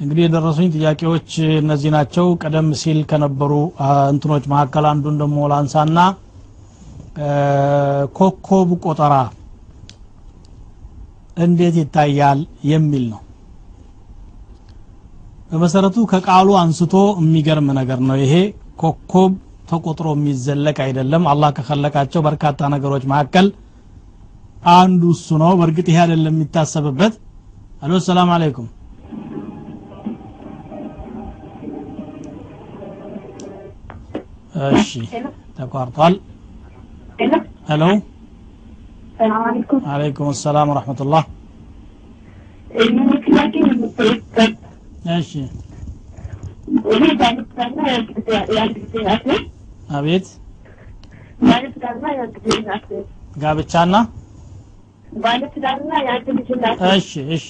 [0.00, 1.28] እንግዲህ የደረሱኝ ጥያቄዎች
[1.60, 3.52] እነዚህ ናቸው። ቀደም ሲል ከነበሩ
[4.10, 5.98] እንትኖች መካከል አንዱን ደግሞ ላንሳና
[8.16, 9.14] ኮኮብ ቆጠራ
[11.38, 13.20] እንዴት ይታያል የሚል ነው
[15.50, 18.34] በመሰረቱ ከቃሉ አንስቶ የሚገርም ነገር ነው። ይሄ
[18.80, 19.32] ኮኮብ
[19.70, 23.46] ተቆጥሮ የሚዘለቅ አይደለም። አላህ ከፈለቃቸው በርካታ ነገሮች መካከል
[24.74, 27.14] አንዱ እሱ ነው። በእርግጥ ይሄ አይደለም የሚታሰብበት።
[27.82, 28.68] አሎ ሰላም አለይኩም።
[34.72, 34.90] እሺ
[35.56, 36.14] ተቋርጧል።
[37.70, 37.82] ሄሎ
[39.92, 41.24] አለይኩም ሰላም ወረሕመቱላህ
[45.14, 45.30] እሺ።
[49.90, 50.26] አቤት።
[53.42, 53.96] ጋብቻና?
[55.16, 56.26] ባለትዳርና የአንድ
[56.94, 57.46] እሺ እሺ።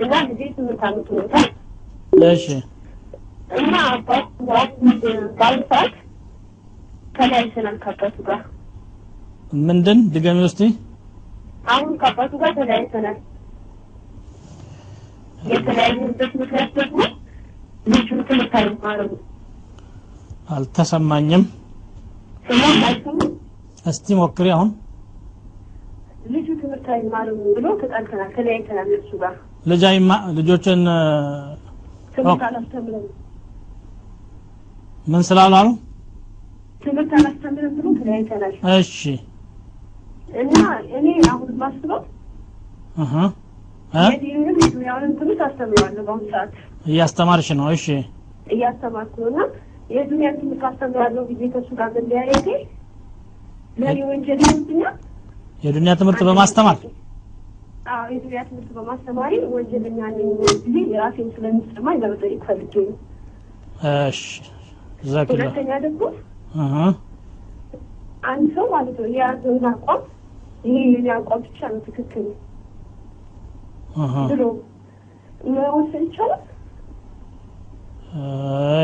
[0.00, 1.46] እና ልጄ ስምንት ዓመት ሆኖታል
[2.30, 2.46] እሺ።
[3.58, 4.86] እና አባት በአሁኑ
[7.16, 8.40] ተለያይተናል ከአባቱ ጋር
[9.62, 9.98] ምንድን?
[10.14, 10.60] ድገሚ ውስቲ
[11.68, 13.16] አሁን ከአባቱ ጋር ተለያይተናል
[15.48, 17.00] የተለያየንበት ምክንያት ደግሞ
[17.86, 19.12] ልጁ ትምህርት አይማርም።
[20.50, 21.44] አልተሰማኝም።
[23.86, 24.70] እስቲ ሞክሪ አሁን።
[26.30, 29.34] ልጁ ትምህርት አይማርም ብሎ ተጣልተናል ተለያይተናል እሱ ጋር።
[29.66, 30.80] ልጅ አይማ ልጆችን
[32.16, 33.06] ትምህርት አላስተምርም።
[35.06, 35.68] ምን ስላሉ አሉ?
[36.82, 38.98] ትምህርት አላስተምርም ብሎ ተለያይተናል። እሺ።
[40.36, 40.54] እና
[40.98, 42.02] እኔ አሁን ማስበው
[46.86, 47.66] እያስተማርሽ ነው?
[47.76, 47.86] እሺ።
[48.54, 49.38] እያስተማርኩ ነው እና
[49.94, 52.48] የዱንያን ትምህርት አስተምራለሁ ጊዜ ከእሱ ጋር መለያየቴ
[53.78, 54.94] ለእኔ ወንጀል ይሆንብኛል
[55.62, 56.76] የዱንያ ትምህርት በማስተማር?
[57.92, 60.28] አዎ የዱንያ ትምህርት በማስተማሪ ወንጀለኛ ነኝ
[60.64, 62.96] ጊዜ የራሴን ስለሚሰማኝ ለመጠየቅ ፈልጌ ነው።
[64.08, 64.20] እሺ
[65.32, 66.02] ሁለተኛ ደግሞ
[68.30, 70.02] አንድ ሰው ማለት ነው የያዘውን አቋም
[70.64, 72.26] ይሄ የኔ አቋም ብቻ ነው ትክክል
[74.30, 74.42] ብሎ
[75.54, 76.42] መወሰን ይቻላል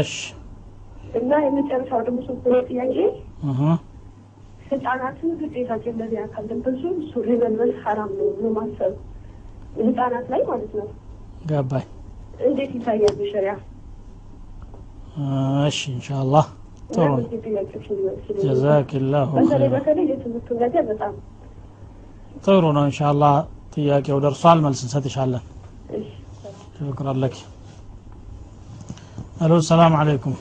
[0.00, 0.12] እሺ።
[1.18, 2.96] እና የመጨረሻው ደግሞ ሶስተኛ ጥያቄ
[4.68, 8.92] ህጻናትን ግዴታ ጀለቢያ ካለበሱ ሱሪ መልበስ ሀራም ነው ብሎ ማሰብ
[9.80, 10.86] ህጻናት ላይ ማለት ነው።
[11.50, 11.86] ገባኝ።
[12.46, 13.54] እንዴት ይታያል በሸሪያ?
[15.66, 16.46] እሺ ኢንሻአላህ።
[16.90, 17.10] ጥሩ
[19.34, 21.14] በተለይ በተለይ የትምህርቱ ነገር በጣም
[22.44, 23.34] ጥሩ ነው ኢንሻአላህ
[23.73, 25.43] ጥያቄው ደርሷል መልስ እንሰጥሻለን
[25.97, 26.07] እሺ
[26.79, 27.35] شكرا لك
[29.43, 30.33] الو السلام عليكم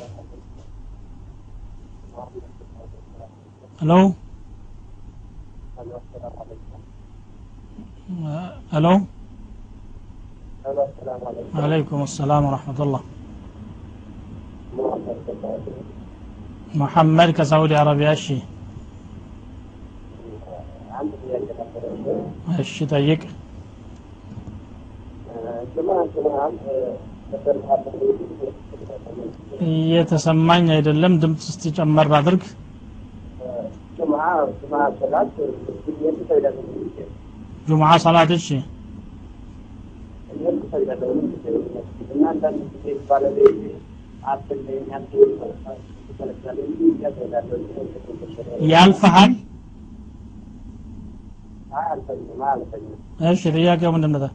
[3.83, 4.01] الو
[8.27, 8.95] آه، الو
[11.63, 13.01] عليكم السلام ورحمة الله
[16.75, 18.27] محمد كسعودي عربيا እሺ
[22.62, 23.22] እሺ ጠይቅ።
[29.68, 32.44] እየተሰማኝ አይደለም። ድምፅ እስቲ ጨመር አድርግ።
[37.68, 38.48] ጁምዓ ሰላት እሺ።
[48.72, 49.32] ያልፈሃል
[53.30, 54.32] እሺ ጥያቄው ምንድን ነው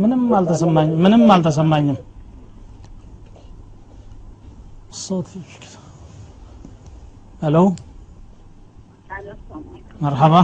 [0.00, 1.98] ምንም አልተሰማኝ ምንም አልተሰማኝም
[4.98, 5.30] ሶት
[7.42, 7.56] hello
[10.02, 10.34] መርሐባ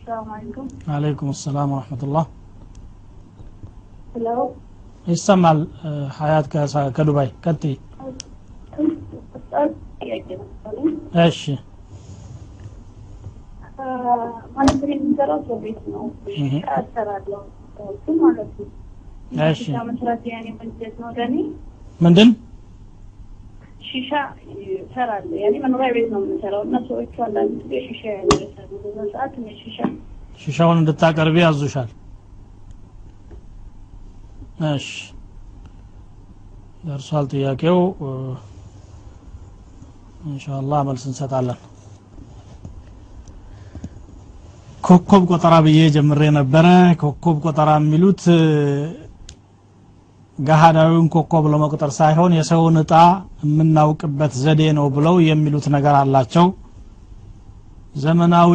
[0.00, 2.35] ሰላም አለይኩም አለይኩም ሰላም ወረሕመቱላህ hello
[5.06, 5.58] ይሰማል።
[6.16, 6.46] ሀያት
[6.96, 7.74] ከዱባይ ቀጥይ።
[11.24, 11.40] እሺ።
[14.56, 16.04] ማለት እኔ የምሰራው ሰው ቤት ነው
[16.78, 17.40] እሰራለሁ
[18.22, 18.68] ማለት ነው
[19.48, 21.36] እሺ። መስራት ያኔ መንጀት ነው ለእኔ
[22.00, 22.30] ምንድን?
[23.88, 24.10] ሺሻ
[24.80, 29.78] እሰራለሁ። ያኔ መኖሪያ ቤት ነው የምሰራው። እና ሰዎቹ አንዳንድ ጊዜ ሺሻ ያነሳሉ። በዛ ሰዓት ሺሻ
[30.40, 31.90] ሺሻውን እንድታቀርቢ ያዙሻል
[34.56, 34.86] እሺ።
[36.84, 38.10] ደርሷል ጥያቄው። እ፣
[40.28, 41.58] ኢንሻአላህ መልስ እንሰጣለን።
[44.84, 46.66] ኮከብ ቆጠራ ብዬ ጀምሬ ነበረ።
[47.02, 48.22] ኮከብ ቆጠራ የሚሉት
[50.38, 52.92] ገሃዳዊውን ኮከብ ለመቁጠር ሳይሆን የሰውን እጣ
[53.44, 56.46] የምናውቅበት ዘዴ ነው ብለው የሚሉት ነገር አላቸው።
[57.96, 58.52] ዘመናዊ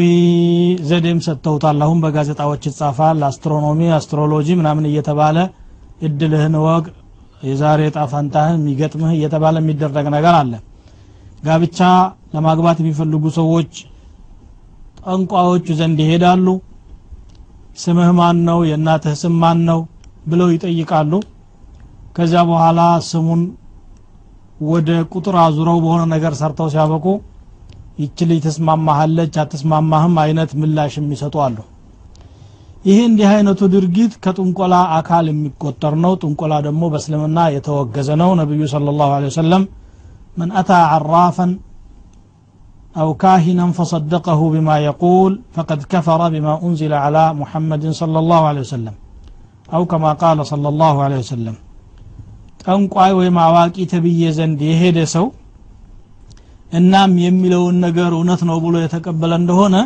[0.89, 5.37] ዘዴም ሰጥተውታል። አሁን በጋዜጣዎች ይጻፋል። አስትሮኖሚ አስትሮሎጂ ምናምን እየተባለ
[6.01, 6.85] እድልህን ወቅ
[7.43, 10.53] የዛሬ እጣ ፈንታህን የሚገጥምህ እየተባለ የሚደረግ ነገር አለ።
[11.43, 11.79] ጋብቻ
[12.33, 13.71] ለማግባት የሚፈልጉ ሰዎች
[15.01, 16.47] ጠንቋዮቹ ዘንድ ይሄዳሉ።
[17.77, 19.79] ስምህ ማን ነው የእናትህ ስም ማን ነው
[20.25, 21.13] ብለው ይጠይቃሉ።
[22.15, 23.41] ከዚያ በኋላ ስሙን
[24.65, 27.05] ወደ ቁጥር አዙረው በሆነ ነገር ሰርተው ሲያበቁ
[27.99, 31.57] ይች ልጅ ትስማማሃለች አትስማማህም አይነት ምላሽ የሚሰጡ አሉ
[32.88, 38.88] ይህ እንዲህ አይነቱ ድርጊት ከጥንቆላ አካል የሚቆጠር ነው ጥንቆላ ደግሞ በእስልምና የተወገዘ ነው ነቢዩ صلى
[38.92, 39.62] الله عليه وسلم
[40.38, 41.46] من أتى عرافا
[42.96, 48.94] أو كاهنا فصدقه بما يقول فقد كفر بما أنزل على محمد صلى الله عليه وسلم
[49.68, 51.56] أو كما قال صلى الله عليه وسلم
[52.62, 55.26] ጠንቋይ ወይም አዋቂ ተብዬ ዘንድ የሄደ ሰው
[56.72, 59.76] እናም የሚለውን ነገር እውነት ነው ብሎ የተቀበለ እንደሆነ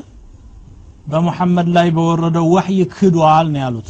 [1.06, 3.88] በሙሐመድ ላይ በወረደው ወህይ ክዷል ነው ያሉት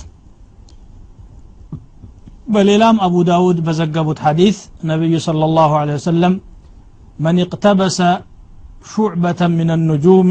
[2.54, 4.56] በሌላም አቡ ዳውድ በዘገቡት ሐዲስ
[4.90, 6.32] ነቢዩ صلى الله عليه وسلم
[7.18, 7.98] من اقتبس
[8.84, 10.30] شعبة من النجوم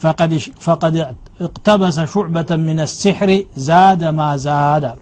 [0.00, 0.32] فقد
[0.66, 0.94] فقد
[1.40, 3.30] اقتبس شعبة من السحر
[3.68, 4.98] زاد ما زاد አሉ።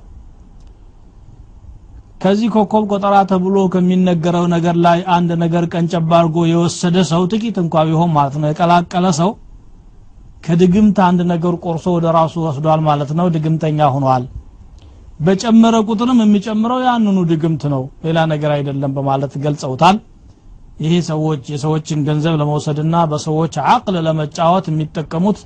[2.22, 7.74] ከዚህ ኮከብ ቆጠራ ተብሎ ከሚነገረው ነገር ላይ አንድ ነገር ቀንጨባ አድርጎ የወሰደ ሰው ጥቂት እንኳ
[7.88, 9.30] ቢሆን ማለት ነው የቀላቀለ ሰው
[10.45, 14.23] ከድግምት አንድ ነገር ቆርሶ ወደ ራሱ ወስዷል ማለት ነው። ድግምተኛ ሆኗል።
[15.19, 19.97] በጨመረ ቁጥርም የሚጨምረው ያንኑ ድግምት ነው። ሌላ ነገር አይደለም በማለት ገልጸውታል።
[20.79, 25.39] ይሄ ሰዎች የሰዎችን ገንዘብ ለመውሰድና በሰዎች አቅል ለመጫወት የሚጠቀሙት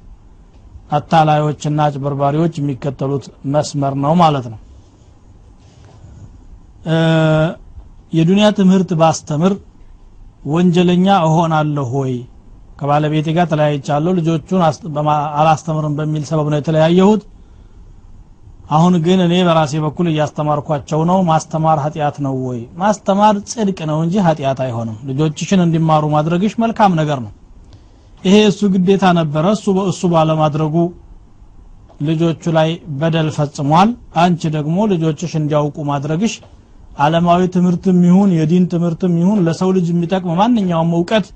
[0.91, 4.59] አታላዮችና አጭበርባሪዎች የሚከተሉት መስመር ነው ማለት ነው።
[8.13, 9.53] የዱንያ ትምህርት ባስተምር
[10.45, 12.13] ወንጀለኛ እሆናለሁ ሆይ
[12.79, 14.61] ከባለቤቴ ጋር ተለያይቻለሁ። ልጆቹን
[15.39, 17.21] አላስተምርም በሚል ሰበብ ነው የተለያየሁት።
[18.69, 22.59] አሁን ግን እኔ በራሴ በኩል እያስተማርኳቸው ነው። ማስተማር ኃጢአት ነው ወይ?
[22.81, 27.31] ማስተማር ጽድቅ ነው እንጂ ኃጢአት አይሆንም። ልጆችሽን እንዲማሩ ማድረግሽ መልካም ነገር ነው።
[28.23, 30.75] ይሄ እሱ ግዴታ ነበረ። እሱ እሱ ባለማድረጉ
[32.01, 33.89] ልጆቹ ላይ በደል ፈጽሟል።
[34.23, 36.33] አንቺ ደግሞ ልጆችሽ እንዲያውቁ ማድረግሽ
[36.99, 41.27] አለማዊ ትምህርትም ይሁን የዲን ትምህርትም ይሁን ለሰው ልጅ የሚጠቅም ማንኛውም እውቀት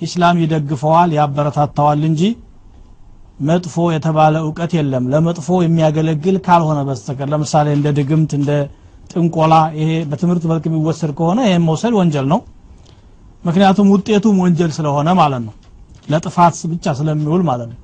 [0.00, 2.22] ኢስላም ይደግፈዋል ያበረታታዋል እንጂ
[3.40, 8.50] መጥፎ የተባለ እውቀት የለም። ለመጥፎ የሚያገለግል ካልሆነ በስተቀር ለምሳሌ እንደ ድግምት እንደ
[9.12, 12.40] ጥንቆላ ይሄ በትምህርት መልክ የሚወሰድ ከሆነ ይሄም መውሰድ ወንጀል ነው።
[13.44, 15.54] ምክንያቱም ውጤቱም ወንጀል ስለሆነ ማለት ነው።
[16.08, 17.78] ለጥፋት ብቻ ስለሚውል ማለት ነው።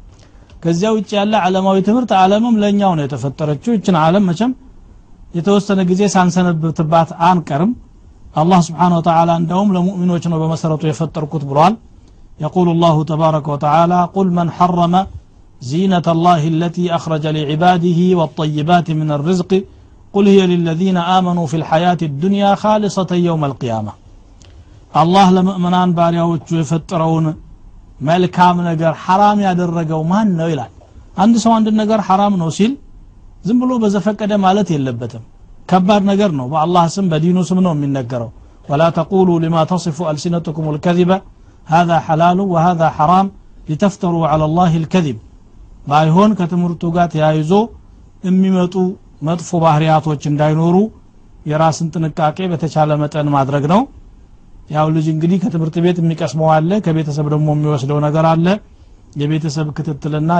[0.62, 4.52] ከዚያ ውጭ ያለ ዓለማዊ ትምህርት ዓለምም ለእኛው ነው የተፈጠረችው። ይችን ዓለም መቼም
[5.34, 7.72] የተወሰነ ጊዜ ሳንሰነብትባት አንቀርም።
[8.36, 11.74] አላህ ስብሓን ወተላ እንደውም ለሙእሚኖች ነው በመሰረቱ የፈጠርኩት ብሏል
[12.40, 14.94] يقول الله تبارك وتعالى قل من حرم
[15.62, 19.50] زينة الله التي أخرج لعباده والطيبات من الرزق
[20.14, 23.92] قل هي للذين آمنوا في الحياة الدنيا خالصة يوم القيامة.
[25.02, 27.26] الله لمؤمنان باريوቹ የፈጠረውን
[28.08, 30.72] መልካም ملكا من ያደረገው حرام ነው ይላል
[31.22, 32.72] አንድ ሰው አንድ ነገር حرام ነው ሲል
[33.46, 35.22] ዝም بزفك በዘፈቀደ مالتي اللبتم
[35.70, 38.30] كبار ነገር ነው በአላህ ስም በዲኑ ስም من የሚነገረው
[38.70, 41.16] ولا تقولوا لما تصف ألسنتكم الكذبة
[41.73, 43.27] هذا حلال وهذا حرام
[43.69, 45.17] لتفتروا على الله الكذب
[45.89, 47.53] ባይሆን ከትምህርቱ ጋር ተያይዞ
[48.27, 48.75] የሚመጡ
[49.27, 50.75] መጥፎ ባህሪያቶች እንዳይኖሩ
[51.49, 53.81] የራስን ጥንቃቄ በተቻለ መጠን ማድረግ ነው
[54.75, 58.47] ያው ልጅ እንግዲህ ከትምህርት ቤት የሚቀስመው አለ ከቤተሰብ ደግሞ የሚወስደው ነገር አለ
[59.21, 60.31] የቤተሰብ ክትትልና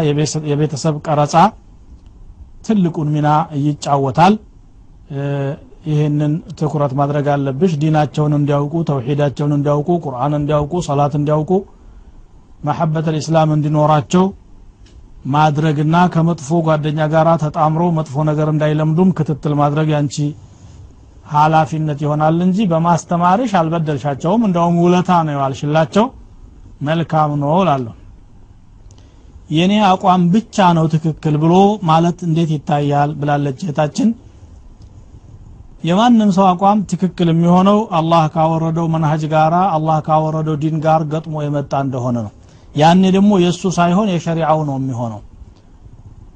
[0.52, 1.36] የቤተሰብ ቀረጻ
[2.67, 3.30] ትልቁን ሚና
[3.65, 4.34] ይጫወታል
[5.87, 11.51] ይህንን ትኩረት ማድረግ አለብሽ። ዲናቸውን እንዲያውቁ ተውሂዳቸውን እንዲያውቁ ቁርአን እንዲያውቁ ሰላት እንዲያውቁ
[12.66, 14.25] መሐበት ልእስላም እንዲኖራቸው
[15.35, 20.16] ማድረግና ከመጥፎ ጓደኛ ጋር ተጣምሮ መጥፎ ነገር እንዳይለምዱም ክትትል ማድረግ ያንቺ
[21.33, 26.05] ኃላፊነት ይሆናል እንጂ በማስተማርሽ አልበደልሻቸውም። እንደውም ውለታ ነው የዋልሽላቸው
[26.88, 27.94] መልካም ነው እላለሁ።
[29.51, 31.55] የኔ አቋም ብቻ ነው ትክክል ብሎ
[31.90, 34.09] ማለት እንዴት ይታያል ብላለች እህታችን
[35.81, 41.73] የማንም ሰው አቋም ትክክል የሚሆነው አላህ ካወረደው መንሀጅ ጋራ አላህ ካወረደው ዲን ጋር ገጥሞ የመጣ
[41.85, 42.33] እንደሆነ ነው።
[42.75, 45.21] ያኔ ደግሞ የእሱ ሳይሆን የሸሪዓው ነው የሚሆነው።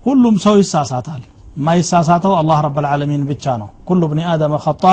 [0.06, 1.22] ሁሉም ሰው ይሳሳታል።
[1.56, 4.84] የማይሳሳተው አላህ ረብ ልዓለሚን ብቻ ነው። ኩሉ ብኒ አደመ ኸጣ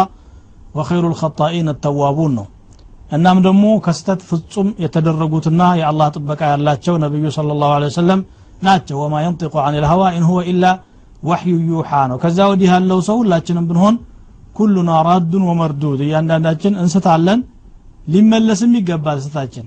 [0.78, 2.48] ወኸይሩ ልኸጣኢን ተዋቡን ነው።
[3.12, 8.22] እናም ደግሞ ከስተት ፍጹም የተደረጉትና የአላህ ጥበቃ ያላቸው ነቢዩ صለ ላሁ ለ ወሰለም
[8.62, 10.66] ናቸው። ወማ የንጢቁ አን ልሀዋ ኢን ሁወ ኢላ
[11.24, 13.96] ወሕዩ ዩሓ ነው። ከዛ ወዲህ ያለው ሰው ሁላችንም ብንሆን
[14.58, 17.39] ኩሉና ራዱን ወመርዱድ። እያንዳንዳችን እንስታለን
[18.08, 19.65] ሊመለስም ይገባል ስታችን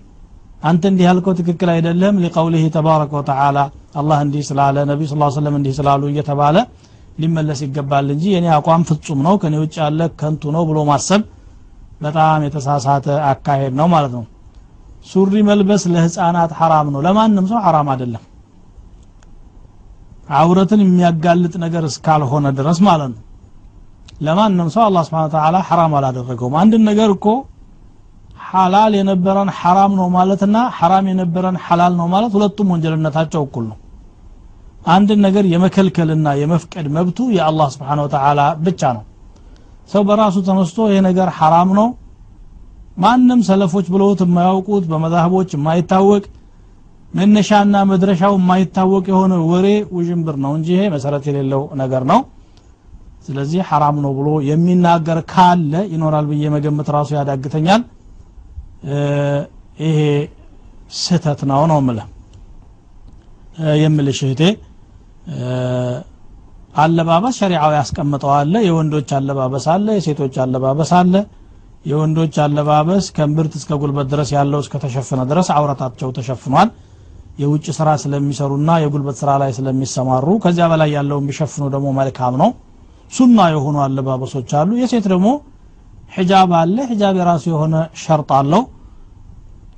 [0.62, 3.58] አንተ እንዲህ ያልከው ትክክል አይደለም። ሊቀውሊህ ተባረከ ወተዓላ
[4.00, 6.56] አላህ እንዲህ ስላለ ነቢ ስ ሰለም እንዲህ ስላሉ እየተባለ
[7.20, 11.22] ሊመለስ ይገባል እንጂ የኔ አቋም ፍጹም ነው ከኔ ውጭ ያለ ከንቱ ነው ብሎ ማሰብ
[12.02, 14.24] በጣም የተሳሳተ አካሄድ ነው ማለት ነው።
[15.06, 18.22] ሱሪ መልበስ ለህፃናት ሐራም ነው። ለማንም ሰው ሐራም አይደለም።
[20.38, 23.20] አውረትን የሚያጋልጥ ነገር እስካልሆነ ድረስ ማለት ነው
[24.20, 27.26] ለማንም ሰው አላህ ስብሓን ተዓላ ሐራም አላደረገውም። አንድን ነገር እኮ
[28.48, 33.78] ሐላል የነበረን ሐራም ነው ማለትና ሐራም የነበረን ሐላል ነው ማለት ሁለቱም ወንጀልነታቸው እኩል ነው።
[34.88, 39.04] አንድን ነገር የመከልከልና የመፍቀድ መብቱ የአላህ ስብሓን ወተዓላ ብቻ ነው።
[39.90, 41.88] ሰው በራሱ ተነስቶ ይሄ ነገር ሐራም ነው።
[42.96, 46.24] ማንም ሰለፎች ብለውት የማያውቁት በመዛህቦች የማይታወቅ
[47.14, 52.20] መነሻና መድረሻው የማይታወቅ የሆነ ወሬ ውዥንብር ነው እንጂ ይሄ መሰረት የሌለው ነገር ነው
[53.30, 57.82] ስለዚህ ሐራም ነው ብሎ የሚናገር ካለ ይኖራል ብዬ መገመት ራሱ ያዳግተኛል።
[59.84, 59.98] ይሄ
[61.00, 61.98] ስህተት ነው ነው ምለ
[63.80, 64.42] የምልሽ እህቴ
[66.74, 71.14] አለባበስ ሸሪዓው ያስቀምጠው አለ። የወንዶች አለባበስ አለ የሴቶች አለባበስ አለ።
[71.86, 76.70] የወንዶች አለባበስ ከእምብርት እስከ ጉልበት ድረስ ያለው እስከተሸፈነ ድረስ አውረታቸው ተሸፍኗል።
[77.40, 82.50] የውጭ ስራ ስለሚሰሩና የጉልበት ስራ ላይ ስለሚሰማሩ ከዚያ በላይ ያለውን ቢሸፍኑ ደግሞ መልካም ነው
[83.12, 85.28] ሱና የሆኑ አለባበሶች አሉ። የሴት ደግሞ
[86.14, 88.62] ሒጃብ አለ። ሒጃብ የራሱ የሆነ ሸርጥ አለው።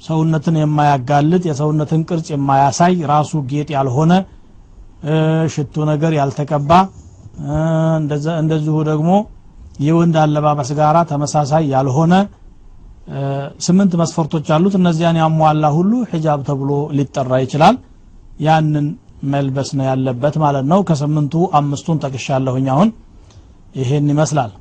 [0.06, 4.12] ሰውነትን የማያጋልጥ የሰውነትን ቅርጽ የማያሳይ ራሱ ጌጥ ያልሆነ
[5.52, 6.70] ሽቱ ነገር ያልተቀባ
[8.42, 9.10] እንደዚሁ ደግሞ
[9.84, 12.14] የወንድ አለባበስ ጋራ ተመሳሳይ ያልሆነ
[13.66, 17.76] ስምንት መስፈርቶች አሉት። እነዚያን ያሟላ ሁሉ ሒጃብ ተብሎ ሊጠራ ይችላል።
[18.40, 18.86] ያንን
[19.32, 22.88] መልበስ ነው ያለበት ማለት ነው። ከስምንቱ አምስቱን ጠቅሻለሁኝ አሁን
[23.72, 24.52] ይሄን ይመስላል።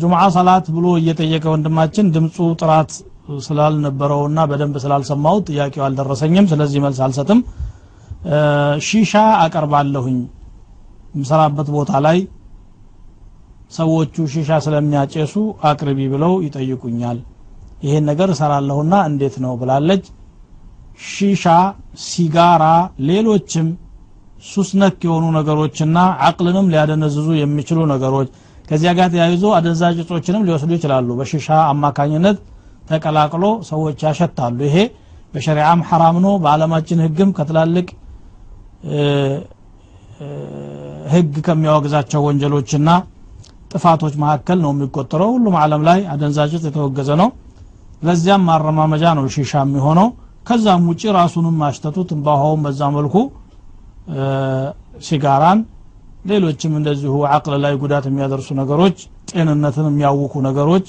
[0.00, 2.90] ጁምዓ ሰላት ብሎ እየጠየቀ ወንድማችን ድምፁ ጥራት
[3.46, 7.40] ስላልነበረውና በደንብ ስላልሰማው ጥያቄው አልደረሰኝም ስለዚህ መልስ አልሰጥም።
[8.86, 9.12] ሺሻ
[9.44, 10.18] አቀርባለሁኝ።
[11.14, 12.18] የምሰራበት ቦታ ላይ
[13.72, 15.34] ሰዎቹ ሺሻ ስለሚያጨሱ
[15.70, 17.18] አቅርቢ ብለው ይጠይቁኛል።
[17.84, 20.04] ይሄን ነገር እሰራለሁና እንዴት ነው ብላለች።
[21.08, 21.44] ሺሻ
[22.04, 22.64] ሲጋራ
[23.08, 23.66] ሌሎችም
[24.44, 28.28] ሱስ ነክ የሆኑ ነገሮችና አቅልንም ሊያደነዝዙ የሚችሉ ነገሮች
[28.66, 32.38] ከዚያ ጋር ተያይዞ አደንዛዥ እጾችንም ሊወስዱ ይችላሉ። በሺሻ አማካኝነት
[32.90, 34.76] ተቀላቅሎ ሰዎች ያሸታሉ። ይሄ
[35.34, 37.88] በሸሪዓም ሐራም ነው። በአለማችን ህግም ከትላልቅ
[41.12, 42.90] ህግ ከሚያወግዛቸው ወንጀሎችና
[43.72, 47.28] ጥፋቶች መካከል ነው የሚቆጠረው። ሁሉም ዓለም ላይ አደንዛዥ የተወገዘ ነው።
[48.02, 50.08] ለዚያም ማረማመጃ ነው ሺሻ የሚሆነው።
[50.48, 53.14] ከዛም ውጭ ራሱንም ማሽተቱ ትንባሆውን በዛ መልኩ
[55.06, 55.60] ሲጋራን
[56.30, 58.96] ሌሎችም እንደዚሁ አቅል ላይ ጉዳት የሚያደርሱ ነገሮች
[59.30, 60.86] ጤንነትን የሚያውኩ ነገሮች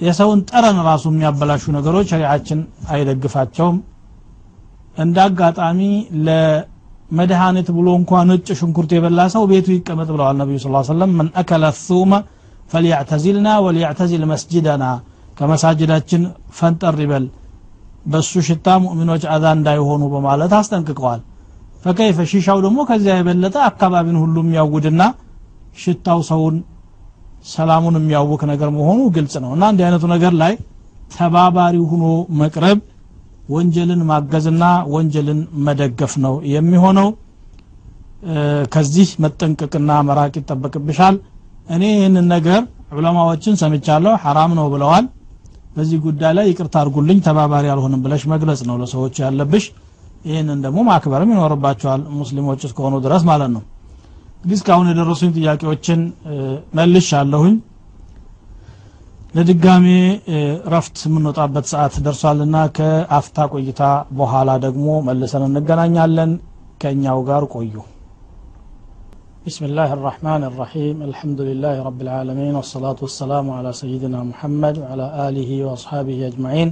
[0.00, 2.58] የሰውን ጠረን ራሱ የሚያበላሹ ነገሮች ሸሪዓችን
[2.94, 3.78] አይደግፋቸውም።
[4.96, 5.80] እንደ አጋጣሚ
[6.26, 11.64] ለመድኃኒት ብሎ እንኳ ነጭ ሽንኩርት የበላ ሰው ቤቱ ይቀመጥ ብለዋል ነቢዩ ስ ሰለም መን አከለ
[11.80, 12.12] ሱመ
[12.72, 14.84] ፈልያዕተዚልና ወሊያዕተዚል መስጅደና
[15.38, 16.22] ከመሳጅዳችን
[16.58, 17.26] ፈንጠር ይበል
[18.08, 21.20] በሱ ሽታ ሙእሚኖች አዛ እንዳይሆኑ በማለት አስጠንቅቀዋል።
[21.84, 25.02] ፈከይፈ ሺሻው ደግሞ ከዚያ የበለጠ አካባቢን ሁሉ የሚያውድና
[25.82, 26.56] ሽታው ሰውን
[27.48, 30.54] ሰላሙን የሚያውክ ነገር መሆኑ ግልጽ ነው እና እንዲህ አይነቱ ነገር ላይ
[31.12, 32.04] ተባባሪ ሁኖ
[32.40, 32.78] መቅረብ
[33.48, 37.08] ወንጀልን ማገዝና ወንጀልን መደገፍ ነው የሚሆነው።
[38.74, 41.16] ከዚህ መጠንቀቅና መራቅ ይጠበቅብሻል።
[41.74, 42.60] እኔ ይህንን ነገር
[42.94, 45.04] ዑለማዎችን ሰምቻለሁ ሐራም ነው ብለዋል
[45.78, 49.64] በዚህ ጉዳይ ላይ ይቅርታ አድርጉልኝ ተባባሪ አልሆንም ብለሽ መግለጽ ነው ለሰዎች ያለብሽ።
[50.24, 53.62] ይህንን ደግሞ ማክበርም ይኖርባቸዋል ሙስሊሞች እስከሆኑ ድረስ ማለት ነው።
[54.36, 56.00] እንግዲህ እስካሁን የደረሱኝ ጥያቄዎችን
[56.78, 57.54] መልሽ አለሁኝ
[59.34, 59.86] ለድጋሜ
[60.74, 63.82] ረፍት የምንወጣበት ሰዓት ደርሷልና ከአፍታ ቆይታ
[64.18, 66.30] በኋላ ደግሞ መልሰን እንገናኛለን።
[66.82, 67.74] ከእኛው ጋር ቆዩ
[69.47, 75.49] بسم الله الرحمن الرحيم الحمد لله رب العالمين والصلاة والسلام على سيدنا محمد وعلى آله
[75.67, 76.69] وأصحابه أجمعين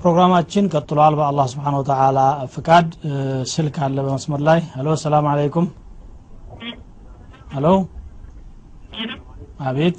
[0.00, 2.18] ፕሮግራማችን ቀጥሏል በአላህ ስብሓን ወተላ
[2.54, 2.88] ፍቃድ
[3.52, 5.66] ስልክ አለ በመስመር ላይ ሄሎ ሰላም አለይኩም
[7.54, 7.66] ሄሎ
[9.68, 9.98] አቤት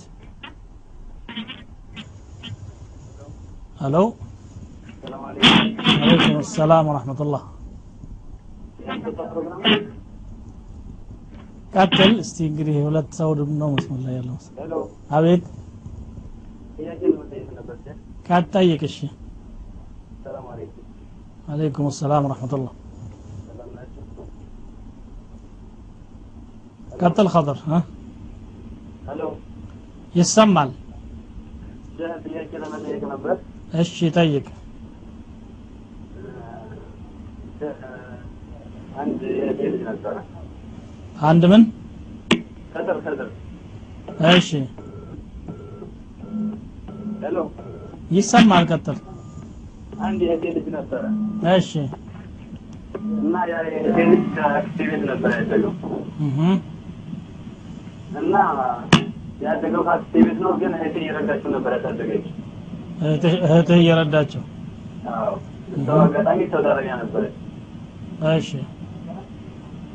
[3.81, 3.95] ሄሎ
[6.01, 7.43] አለይኩም ሰላም ወረሕመቱላህ
[11.72, 14.36] ቀጥል እስቲ እንግዲህ ሁለት ሰው ድም ነው መስመር ላይ ያለው
[15.16, 15.44] አቤት
[18.28, 18.98] ቀጠይቅ እሺ
[21.48, 22.72] አለይኩም ሰላም ወረሕመቱላህ
[27.02, 27.58] ቀጥል ኸضር
[30.14, 30.70] ይሰማል
[32.24, 33.36] ጥያቄ ለመጠየቅ ነበር
[33.82, 34.46] እሺ ጠይቅ
[39.00, 40.14] አንድ የእህቴ ልጅ ነበረ
[41.22, 41.62] አንድ ምን?
[44.30, 44.48] እሺ።
[47.22, 47.36] ሄሎ።
[48.10, 48.98] ይሰማል ቀጥል።
[50.02, 51.02] አንድ የእህቴ ልጅ ነበረ።
[51.52, 51.70] እሺ።
[53.20, 55.72] እና ያ የእህቴ ልጅ ከአክስቴ ቤት ነበረ ያደገው።
[58.20, 58.34] እና
[59.44, 62.26] ያደገው ከአክስቴ ቤት ነው ግን እህቴ እየረዳችው ነበር ያሳደገች
[63.44, 64.42] እህትህ እየረዳቸው
[65.14, 65.32] አዎ።
[65.86, 67.34] ሰው አጋጣሚ ሳውዲ አረቢያ ነበረች።
[68.32, 68.50] እሺ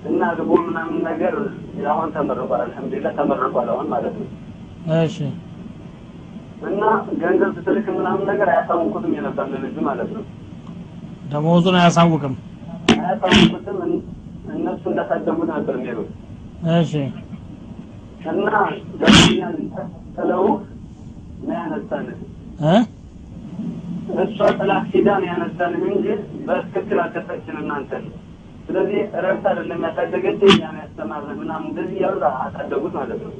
[0.05, 1.35] እና ግቡ ምናምን ነገር
[1.91, 4.27] አሁን ተመርቋል አልሐምዱሊላህ ተመርቋል አሁን ማለት ነው።
[4.99, 5.17] እሺ።
[6.67, 6.83] እና
[7.21, 10.23] ገንዘብ ስትልክ ምናምን ነገር አያሳውቁትም የነበር ልጁ ማለት ነው።
[11.31, 12.35] ደሞዙን አያሳውቅም።
[12.97, 13.79] አያሳውቁትም
[14.55, 16.11] እነሱ እንዳሳደጉት ነበር የሚሉት
[16.75, 16.93] እሺ።
[18.31, 18.47] እና
[19.01, 19.57] ገብኛን
[20.15, 20.45] ጥለው
[21.41, 22.07] ነው ያነሳን።
[22.65, 22.75] እ?
[24.21, 26.05] እሷ ጥላት ሂዳ ነው ያነሳን እንጂ
[26.47, 28.05] በትክክል አልሰጠችን እናንተን
[28.68, 33.34] ስለዚህ ረብት አይደለም ያሳደገች እኛን ያስተማረ ምናምን እንደዚህ እያሉ አሳደጉት ማለት ነው።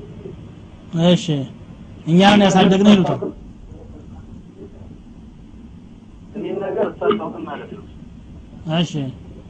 [1.10, 1.26] እሺ
[2.08, 3.20] እኛንን ያሳደግነው ይሉታል
[6.40, 7.84] ይህን ነገር አታውቅም ማለት ነው።
[8.78, 8.92] እሺ።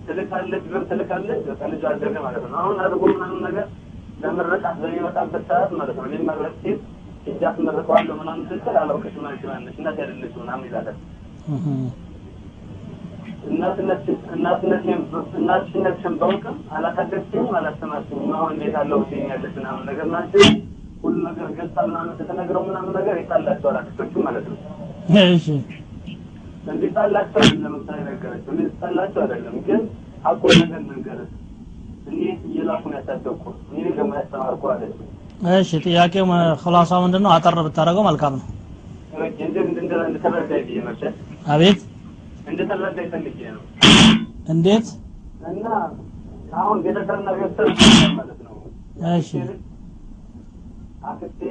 [0.07, 3.65] ትልካለች ብር ትልካለች በቃ ልጁ አደገ ማለት ነው። አሁን አድርጎ ምናምን ነገር
[4.21, 6.77] ለምርቃት በሚመጣበት ሰዓት ማለት ነው። እኔም መረቅ ሲል
[7.25, 9.75] ሂጃ አስመርቀዋለሁ ምናምን ስትል አላውቅሽም አንቺ ማነሽ?
[9.79, 10.97] እናት ያደለች ምናምን ይላታል
[15.35, 20.43] እናትነትሽን ባውቅም አላሳደግሽኝም አላስተማርሽኝም አሁን እንዴት አለው ትኛለች ምናምን ነገር ናቸው
[21.03, 24.57] ሁሉ ነገር ገጻ ምናምን ስትነግረው ምናምን ነገር ይጣላቸዋል አክስቶቹ ማለት ነው።
[25.29, 25.45] እሺ።
[26.71, 29.81] እንዲጣላቸው አይደለም ምሳሌ ነገረችው እንዲጣላቸው አይደለም ግን
[30.25, 31.19] አቆ ነገር ነገር
[32.09, 34.95] እኔ እየላኩን ያሳደግኩ እኔ ደግሞ ያስተማርኩ አለች
[35.55, 36.25] እሺ ጥያቄው
[36.63, 38.45] ክላሷ ምንድን ነው አጠር ብታደርገው መልካም ነው።
[41.47, 41.96] አቤት። ነው
[44.47, 44.87] እንዴት
[45.49, 45.65] እና
[46.53, 47.69] አሁን ቤተሰብና ቤተሰብ
[48.17, 48.53] ማለት ነው።
[49.13, 49.29] እሺ።
[51.09, 51.41] አክስቴ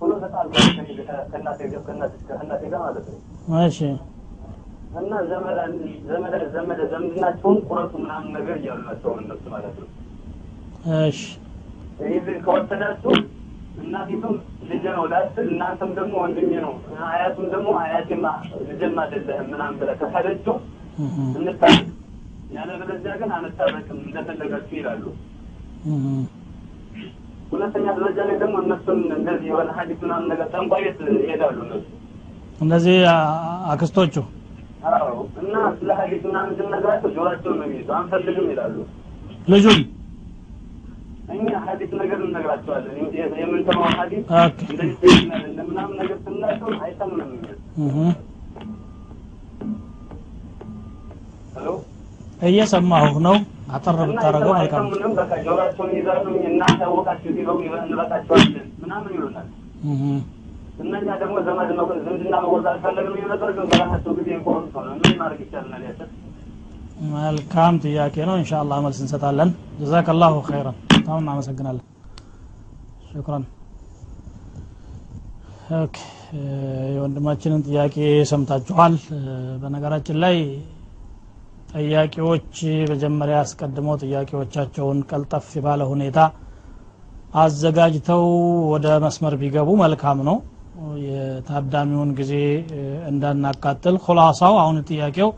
[0.00, 3.18] ሁሉ ከእናቴ ጋር ከእናቴ ከእናቴ ጋር ማለት ነው።
[3.64, 3.78] እሺ።
[5.00, 5.58] እና ዘመድ
[6.08, 9.88] ዘመድ ዘመድ ዘመድናቸውን ቁረጡ ምናምን ነገር እያሉ ናቸው እነሱ ማለት ነው።
[11.00, 11.20] እሺ።
[12.04, 13.12] ይህን ከወሰዳችሁ
[13.82, 14.34] እናቲቱም
[14.70, 16.74] ልጅ ነው ላስል እናንተም ደግሞ ወንድሜ ነው።
[17.08, 18.26] አያቱም ደግሞ አያቴማ
[18.68, 20.02] ልጅም አይደለህም ምናምን ብለህ
[20.98, 21.86] እህ እንታረቅ።
[22.54, 25.04] ያለበለዚያ ግን አንታረቅም እንደፈለጋችሁ ይላሉ።
[27.52, 31.84] ሁለተኛ ደረጃ ላይ ደግሞ እነሱን እንደዚህ የሆነ ሀዲስ ምናምን ነገር ጠንቋይ ቤት ይሄዳሉ እነሱ።
[32.60, 32.96] እነዚህ
[33.72, 34.14] አክስቶቹ?
[35.42, 38.76] እና ስለ ሀዲስ ምናምን ስንነግራቸው ጆሯቸውን ነው የሚይዙ። አንፈልግም ይላሉ።
[39.48, 39.78] ልጁም
[41.34, 47.30] እኛ ሀዲስ ነገር እንነግራቸዋለን። የም- የምንሰማው ሀዲስ okay። እንደዚህ ትክክል አይደለም ምናምን ነገር ስንላቸው አይሰሙንም
[47.34, 47.46] እኛ
[47.84, 47.96] እህ
[51.56, 51.68] hello?
[52.46, 53.36] እየሰማሁህ ነው።
[53.74, 59.48] አጠር እና ብታደርገው መልካም ነው አይሰሙንም በቃ ጆሯቸውን ይዛሉ እናንተ ያወቃችሁ ሲለው እንበቃቸዋለን ምናምን ይሉናል።
[59.86, 60.02] እህ
[60.82, 65.40] እነኛ ደግሞ ዘመድ መቆ- ዝምድና መቆረጥ አልፈለግም የነበር ግን በራሳቸው ጊዜ ቆርጥ ሆነ ምን ማድረግ
[65.44, 66.10] ይቻልናል ያሰብ
[67.14, 69.50] መልካም ጥያቄ ነው። ኢንሻአላህ መልስ እንሰጣለን።
[69.80, 71.82] ጀዛከላሁ ኸይራን በጣም እናመሰግናለን።
[76.34, 76.40] እ፣
[76.94, 77.96] የወንድማችንን ጥያቄ
[78.30, 78.94] ሰምታችኋል።
[79.62, 80.36] በነገራችን ላይ
[81.74, 82.56] ጥያቄዎች
[82.92, 86.18] መጀመሪያ አስቀድመው ጥያቄዎቻቸውን ቀልጠፍ ባለ ሁኔታ
[87.34, 88.24] አዘጋጅተው
[88.72, 90.36] ወደ መስመር ቢገቡ መልካም ነው።
[91.06, 92.32] የታዳሚውን ጊዜ
[93.10, 95.30] እንዳናቃጥል። ሁላሳው አሁን ጥያቄው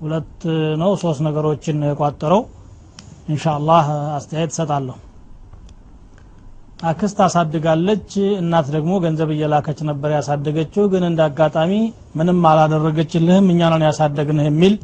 [0.00, 0.40] ሁለት
[0.80, 2.42] ነው ሶስት ነገሮችን የቋጠረው
[3.28, 4.96] ኢንሻአላህ አስተያየት እሰጣለሁ።
[6.82, 8.08] አክስት አሳድጋለች
[8.38, 11.72] እናት ደግሞ ገንዘብ እየላከች ነበር ያሳደገችው ግን እንደ አጋጣሚ
[12.18, 14.74] ምንም አላደረገችልህም እኛ ነን ያሳደግንህ የሚል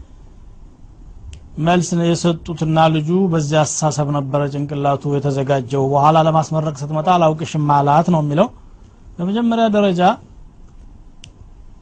[1.61, 8.49] መልስ የሰጡትና ልጁ በዚያ አስተሳሰብ ነበረ ጭንቅላቱ የተዘጋጀው። በኋላ ለማስመረቅ ስትመጣ አላውቅሽም አላት ነው የሚለው።
[9.17, 10.03] በመጀመሪያ ደረጃ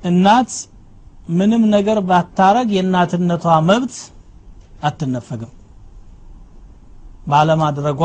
[0.04, 0.50] እናት
[1.36, 3.94] ምንም ነገር ባታረግ የእናትነቷ መብት
[4.82, 5.52] አትነፈግም
[7.26, 8.02] ባለማድረጓ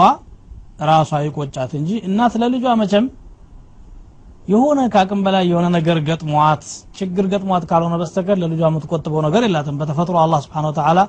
[0.89, 3.07] ራሷ ይቆጫት እንጂ እናት ለልጇ መቼም
[4.47, 6.63] የሆነ ከአቅም በላይ የሆነ ነገር ገጥሟት
[6.97, 10.99] ችግር ገጥሟት ካልሆነ በስተቀር ለልጇ የምትቆጥበው ነገር የላትም። በተፈጥሮ አላህ ስብሓን ወተዓላ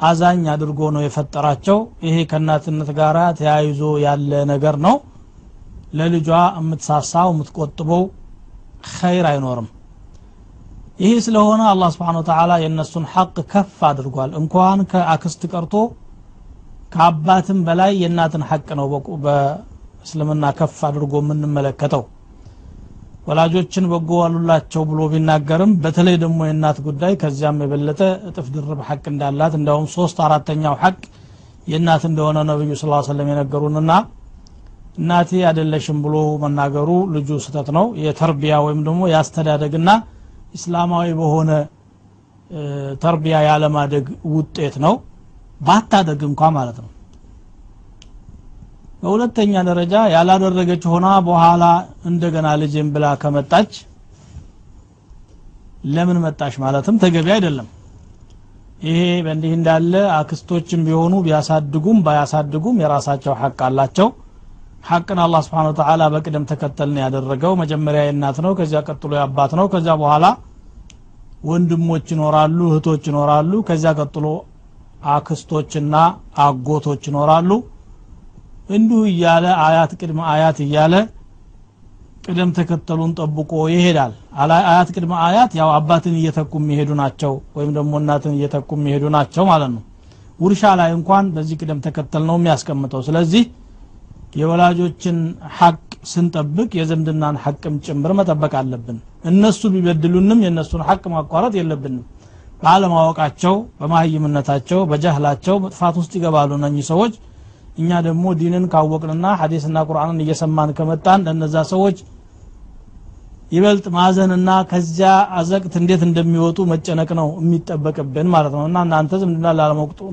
[0.00, 4.96] አዛኝ አድርጎ ነው የፈጠራቸው። ይሄ ከእናትነት ጋር ተያይዞ ያለ ነገር ነው።
[5.92, 6.28] ለልጇ
[6.58, 8.02] የምትሳሳው የምትቆጥበው
[8.92, 9.68] ኸይር አይኖርም።
[11.00, 15.74] ይሄ ስለሆነ አላህ ስብሓን ወተዓላ የእነሱን ሐቅ ከፍ አድርጓል። እንኳን ከአክስት ቀርቶ
[16.96, 18.86] ከአባትም በላይ የእናትን ሐቅ ነው
[19.24, 22.02] በእስልምና ከፍ አድርጎ የምንመለከተው።
[23.26, 29.54] ወላጆችን በጎ ዋሉላቸው ብሎ ቢናገርም በተለይ ደግሞ የእናት ጉዳይ ከዚያም የበለጠ እጥፍ ድርብ ሐቅ እንዳላት
[29.58, 30.98] እንዲያውም ሶስት አራተኛው ሐቅ
[31.66, 33.92] የእናት እንደሆነ ነብዩ ስ ሰለም የነገሩንና
[34.98, 39.90] እናቴ አይደለሽም ብሎ መናገሩ ልጁ ስተት ነው። የተርቢያ ወይም ደግሞ የአስተዳደግና
[40.54, 41.50] እስላማዊ በሆነ
[43.02, 44.94] ተርቢያ ያለማደግ ውጤት ነው
[45.60, 46.90] ባታደግ እንኳ ማለት ነው።
[49.00, 51.64] በሁለተኛ ደረጃ ያላደረገች ሆና በኋላ
[52.10, 53.72] እንደገና ልጅም ብላ ከመጣች
[55.86, 57.66] ለምን መጣሽ ማለትም ተገቢ አይደለም።
[58.82, 64.08] ይሄ በእንዲህ እንዳለ አክስቶችም ቢሆኑ ቢያሳድጉም ባያሳድጉም የራሳቸው ሐቅ አላቸው።
[64.88, 69.94] ሐቅን አላህ ስብሓን ወተዓላ በቅደም ተከተል ያደረገው። መጀመሪያ የእናት ነው ከዚያ ቀጥሎ የአባት ነው። ከዚያ
[70.02, 70.26] በኋላ
[71.44, 74.26] ወንድሞች ይኖራሉ እህቶች ይኖራሉ። ከዚያ ቀጥሎ
[75.10, 75.94] አክስቶችና
[76.38, 77.50] አጎቶች ይኖራሉ።
[78.70, 80.94] እንዲሁ እያለ አያት ቅድመ አያት እያለ
[82.24, 88.32] ቅደም ተከተሉን ጠብቆ ይሄዳል። አያት ቅድመ አያት ያው አባትን እየተኩ የሚሄዱ ናቸው ወይም ደግሞ እናትን
[88.38, 89.82] እየተኩ የሚሄዱ ናቸው ማለት ነው።
[90.40, 93.44] ውርሻ ላይ እንኳን በዚህ ቅደም ተከተል ነው የሚያስቀምጠው። ስለዚህ
[94.36, 95.18] የወላጆችን
[95.58, 102.04] ሐቅ ስንጠብቅ የዝምድናን ሐቅም ጭምር መጠበቅ አለብን። እነሱ ቢበድሉንም የእነሱን ሐቅ ማቋረጥ የለብንም
[102.62, 107.14] ባለማወቃቸው በማህይምነታቸው በጃህላቸው መጥፋት ውስጥ ይገባሉ እነኚህ ሰዎች።
[107.78, 111.96] እኛ ደግሞ ዲንን ካወቅንና ሐዲስና ቁርአንን እየሰማን ከመጣን ለነዛ ሰዎች
[113.52, 119.48] ይበልጥ ማዘንና ከዚያ አዘቅት እንዴት እንደሚወጡ መጨነቅ ነው የሚጠበቅብን ማለት ነው። እና እናንተ ዝምድና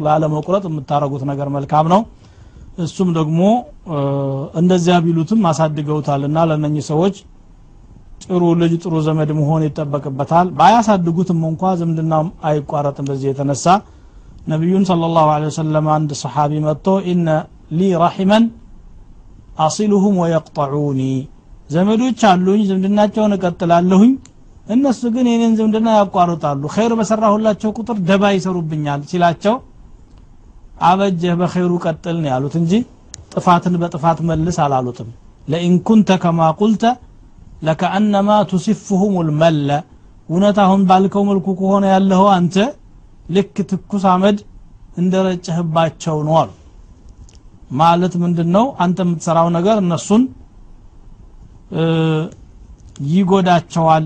[0.06, 2.02] ላለመቁረጥ የምታረጉት ነገር መልካም ነው።
[2.78, 3.42] እሱም ደግሞ
[4.56, 7.16] እንደዚያ ቢሉትም አሳድገውታል እና ለነኚህ ሰዎች
[8.24, 13.66] ጥሩ ልጅ ጥሩ ዘመድ መሆን ይጠበቅበታል። ባያሳድጉትም እንኳ ዝምድናውም አይቋረጥም። በዚህ የተነሳ
[14.48, 17.28] ነቢዩን ሰለላሁ ዐለይሂ ወሰለም አንድ ሰሓቢ መጥቶ ኢነ
[17.72, 18.46] ሊ ረሒመን
[19.60, 21.02] አሲሉሁም ወየቅጠዑኒ
[21.70, 24.12] ዘመዶች አሉኝ፣ ዝምድናቸውን እቀጥላለሁኝ፣
[24.68, 29.56] እነሱ ግን የኔን ዝምድና ያቋርጣሉ፣ ኸይር በሰራሁላቸው ቁጥር ደባ ይሰሩብኛል ሲላቸው
[30.82, 32.72] አበጀህ በኸይሩ ቀጥል ነው ያሉት እንጂ
[33.34, 35.10] ጥፋትን በጥፋት መልስ አላሉትም።
[35.48, 36.84] ለኢን ኩንተ ከማ ቁልተ
[37.64, 39.70] ለከአነማ ቱሲፍሁም ልመለ
[40.30, 42.56] እውነት አሁን ባልከው መልኩ ከሆነ ያለኸው አንተ
[43.36, 44.38] ልክ ትኩስ አመድ
[44.98, 46.50] እንደረጨህባቸው ነው አሉ።
[47.82, 50.24] ማለት ምንድን ነው አንተ የምትሰራው ነገር እነሱን
[53.10, 54.06] ይጎዳቸዋል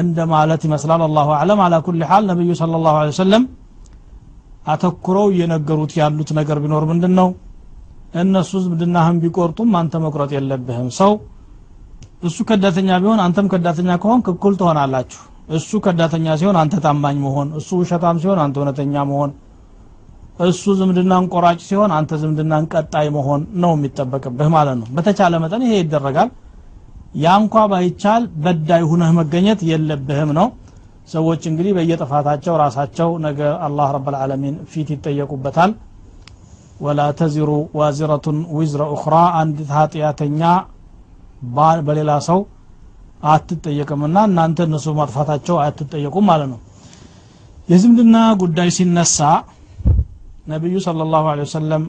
[0.00, 3.44] እንደ ማለት ይመስላል። አላሁ አለም አላ ኩል ሓል ነቢዩ ስለ ላሁ ሰለም
[4.66, 7.28] አተኩረው እየነገሩት ያሉት ነገር ቢኖር ምንድን ነው
[8.20, 11.12] እነሱ ዝምድናህን ቢቆርጡም አንተ መቁረጥ የለብህም። ሰው
[12.22, 15.20] እሱ ከዳተኛ ቢሆን አንተም ከዳተኛ ከሆንክ እኩል ትሆናላችሁ።
[15.56, 19.30] እሱ ከዳተኛ ሲሆን አንተ ታማኝ መሆን እሱ ውሸታም ሲሆን አንተ እውነተኛ መሆን
[20.46, 25.74] እሱ ዝምድናን ቆራጭ ሲሆን አንተ ዝምድናን ቀጣይ መሆን ነው የሚጠበቅብህ ማለት ነው። በተቻለ መጠን ይሄ
[25.80, 26.30] ይደረጋል።
[27.14, 30.46] ያ እንኳ ባይቻል በዳይ ሁነህ መገኘት የለብህም ነው።
[31.08, 35.72] ሰዎች እንግዲህ በየጥፋታቸው ራሳቸው ነገ አላህ ረብልዓለሚን ፊት ይጠየቁበታል።
[36.80, 40.42] ወላ ተዚሩ ዋዚረቱን ዊዝረ ኡኽራ አንዲት ኃጢአተኛ
[41.86, 42.40] በሌላ ሰው
[43.30, 46.60] አትጠየቅምና እናንተ እነሱ ማጥፋታቸው አትጠየቁም ማለት ነው።
[47.68, 49.18] የዝምድና ጉዳይ ሲነሳ
[50.48, 51.82] ነቢዩ صለ ላሁ ወሰለም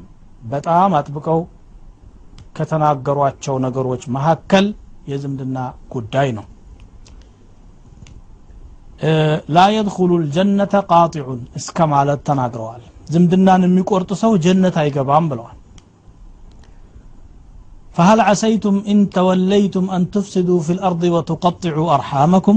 [0.46, 1.40] በጣም አጥብቀው
[2.58, 4.66] ከተናገሯቸው ነገሮች መካከል
[5.08, 5.58] የዝምድና
[5.94, 6.46] ጉዳይ ነው።
[9.50, 12.84] ላ የድኩሉ ልጀነተ ቃጢዑን እስከ ማለት ተናግረዋል።
[13.14, 15.58] ዝምድናን የሚቆርጥ ሰው ጀነት አይገባም ብለዋል
[17.97, 22.57] فهل عسيتم إن توليتم أن تفسدوا في الأرض وتقطعوا أرحامكم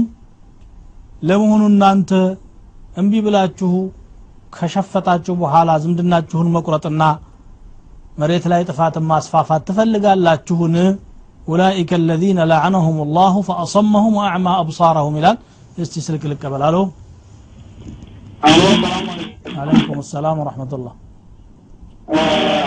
[1.22, 2.10] ለመሆኑ እናንተ
[2.96, 3.72] እምቢ ብላችሁ
[4.56, 7.02] ከሸፈታችሁ በኋላ ዝምድናችሁን መቁረጥና
[8.20, 10.74] መሬት ላይ ጥፋትን ማስፋፋት ትፈልጋላችሁን
[11.46, 15.36] ኡላኢከ አለዚነ ለዐነሁም ላሁ ፈአሰመሁም ወአዕማ አብሳረሁም ይላል
[15.78, 16.76] እስቲ ስልክ ልቀበል አሎ
[19.60, 20.94] አለይኩም ሰላም ወረሕመቱላህ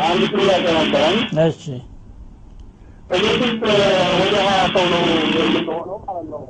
[0.09, 1.63] አንድ ጥያቄ ነበረኝ። እሺ
[3.11, 3.62] እቤት ውስጥ
[4.20, 5.00] ወደ ሀያ ሰው ነው
[5.36, 6.42] የምንሆነው ማለት ነው።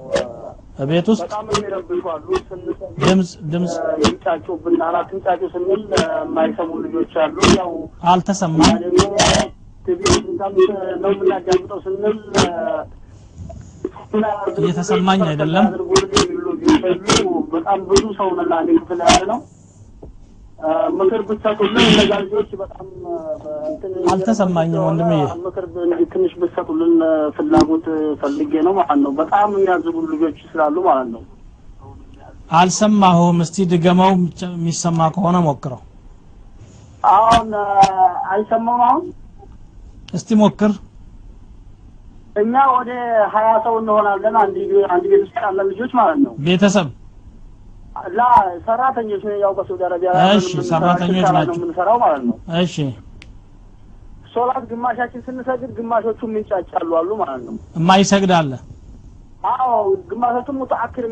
[0.79, 2.27] በቤት ውስጥ በጣም የሚረብሹ አሉ።
[3.01, 7.73] ድምፅ ድምፅ ይንጫጩብናል። አትንጫጩ ስንል የማይሰሙ ልጆች አሉ። ያው
[8.13, 8.77] አልተሰማም
[9.87, 10.01] ቲቪ
[11.03, 12.17] ነው የምናዳምጠው ስንል
[14.61, 15.67] እየተሰማኝ አይደለም።
[17.53, 19.41] በጣም ብዙ ሰው ነን ክፍል ያለ ነው።
[20.99, 22.87] ምክር ብትሰጡልን እነዛ ልጆች በጣም
[24.13, 25.65] አልተሰማኝም ወንድምዬ። ምክር
[26.13, 26.93] ትንሽ ብትሰጡልን
[27.37, 27.87] ፍላጎት
[28.23, 31.23] ፈልጌ ነው ማለት ነው። በጣም የሚያዝቡ ልጆች ስላሉ ማለት ነው።
[32.53, 34.13] አልሰማሁም እስቲ ድገመው
[34.45, 35.81] የሚሰማ ከሆነ ሞክረው
[37.05, 37.49] አሁን
[38.33, 39.05] አይሰማም። አሁን
[40.15, 40.73] እስቲ ሞክር
[42.37, 42.91] እኛ ወደ
[43.33, 44.57] ሀያ ሰው እንሆናለን። አንድ
[44.91, 46.89] አንድ ቤት ውስጥ ያለን ልጆች ማለት ነው። ቤተሰብ
[48.11, 48.23] ላ
[48.67, 52.77] ሰራተኞች ያው በሳውዲ አረቢያ እሺ፣ ሰራተኞች ናቸው። የምንሰራው ማለት ነው። እሺ
[54.35, 58.53] ሶላት ግማሻችን ስንሰግድ ግማሾቹ ምንጫጫሉ አሉ ማለት ነው። የማይሰግድ አለ
[59.53, 59.73] አዎ
[60.11, 61.05] ግማሾቹ ሙተአክር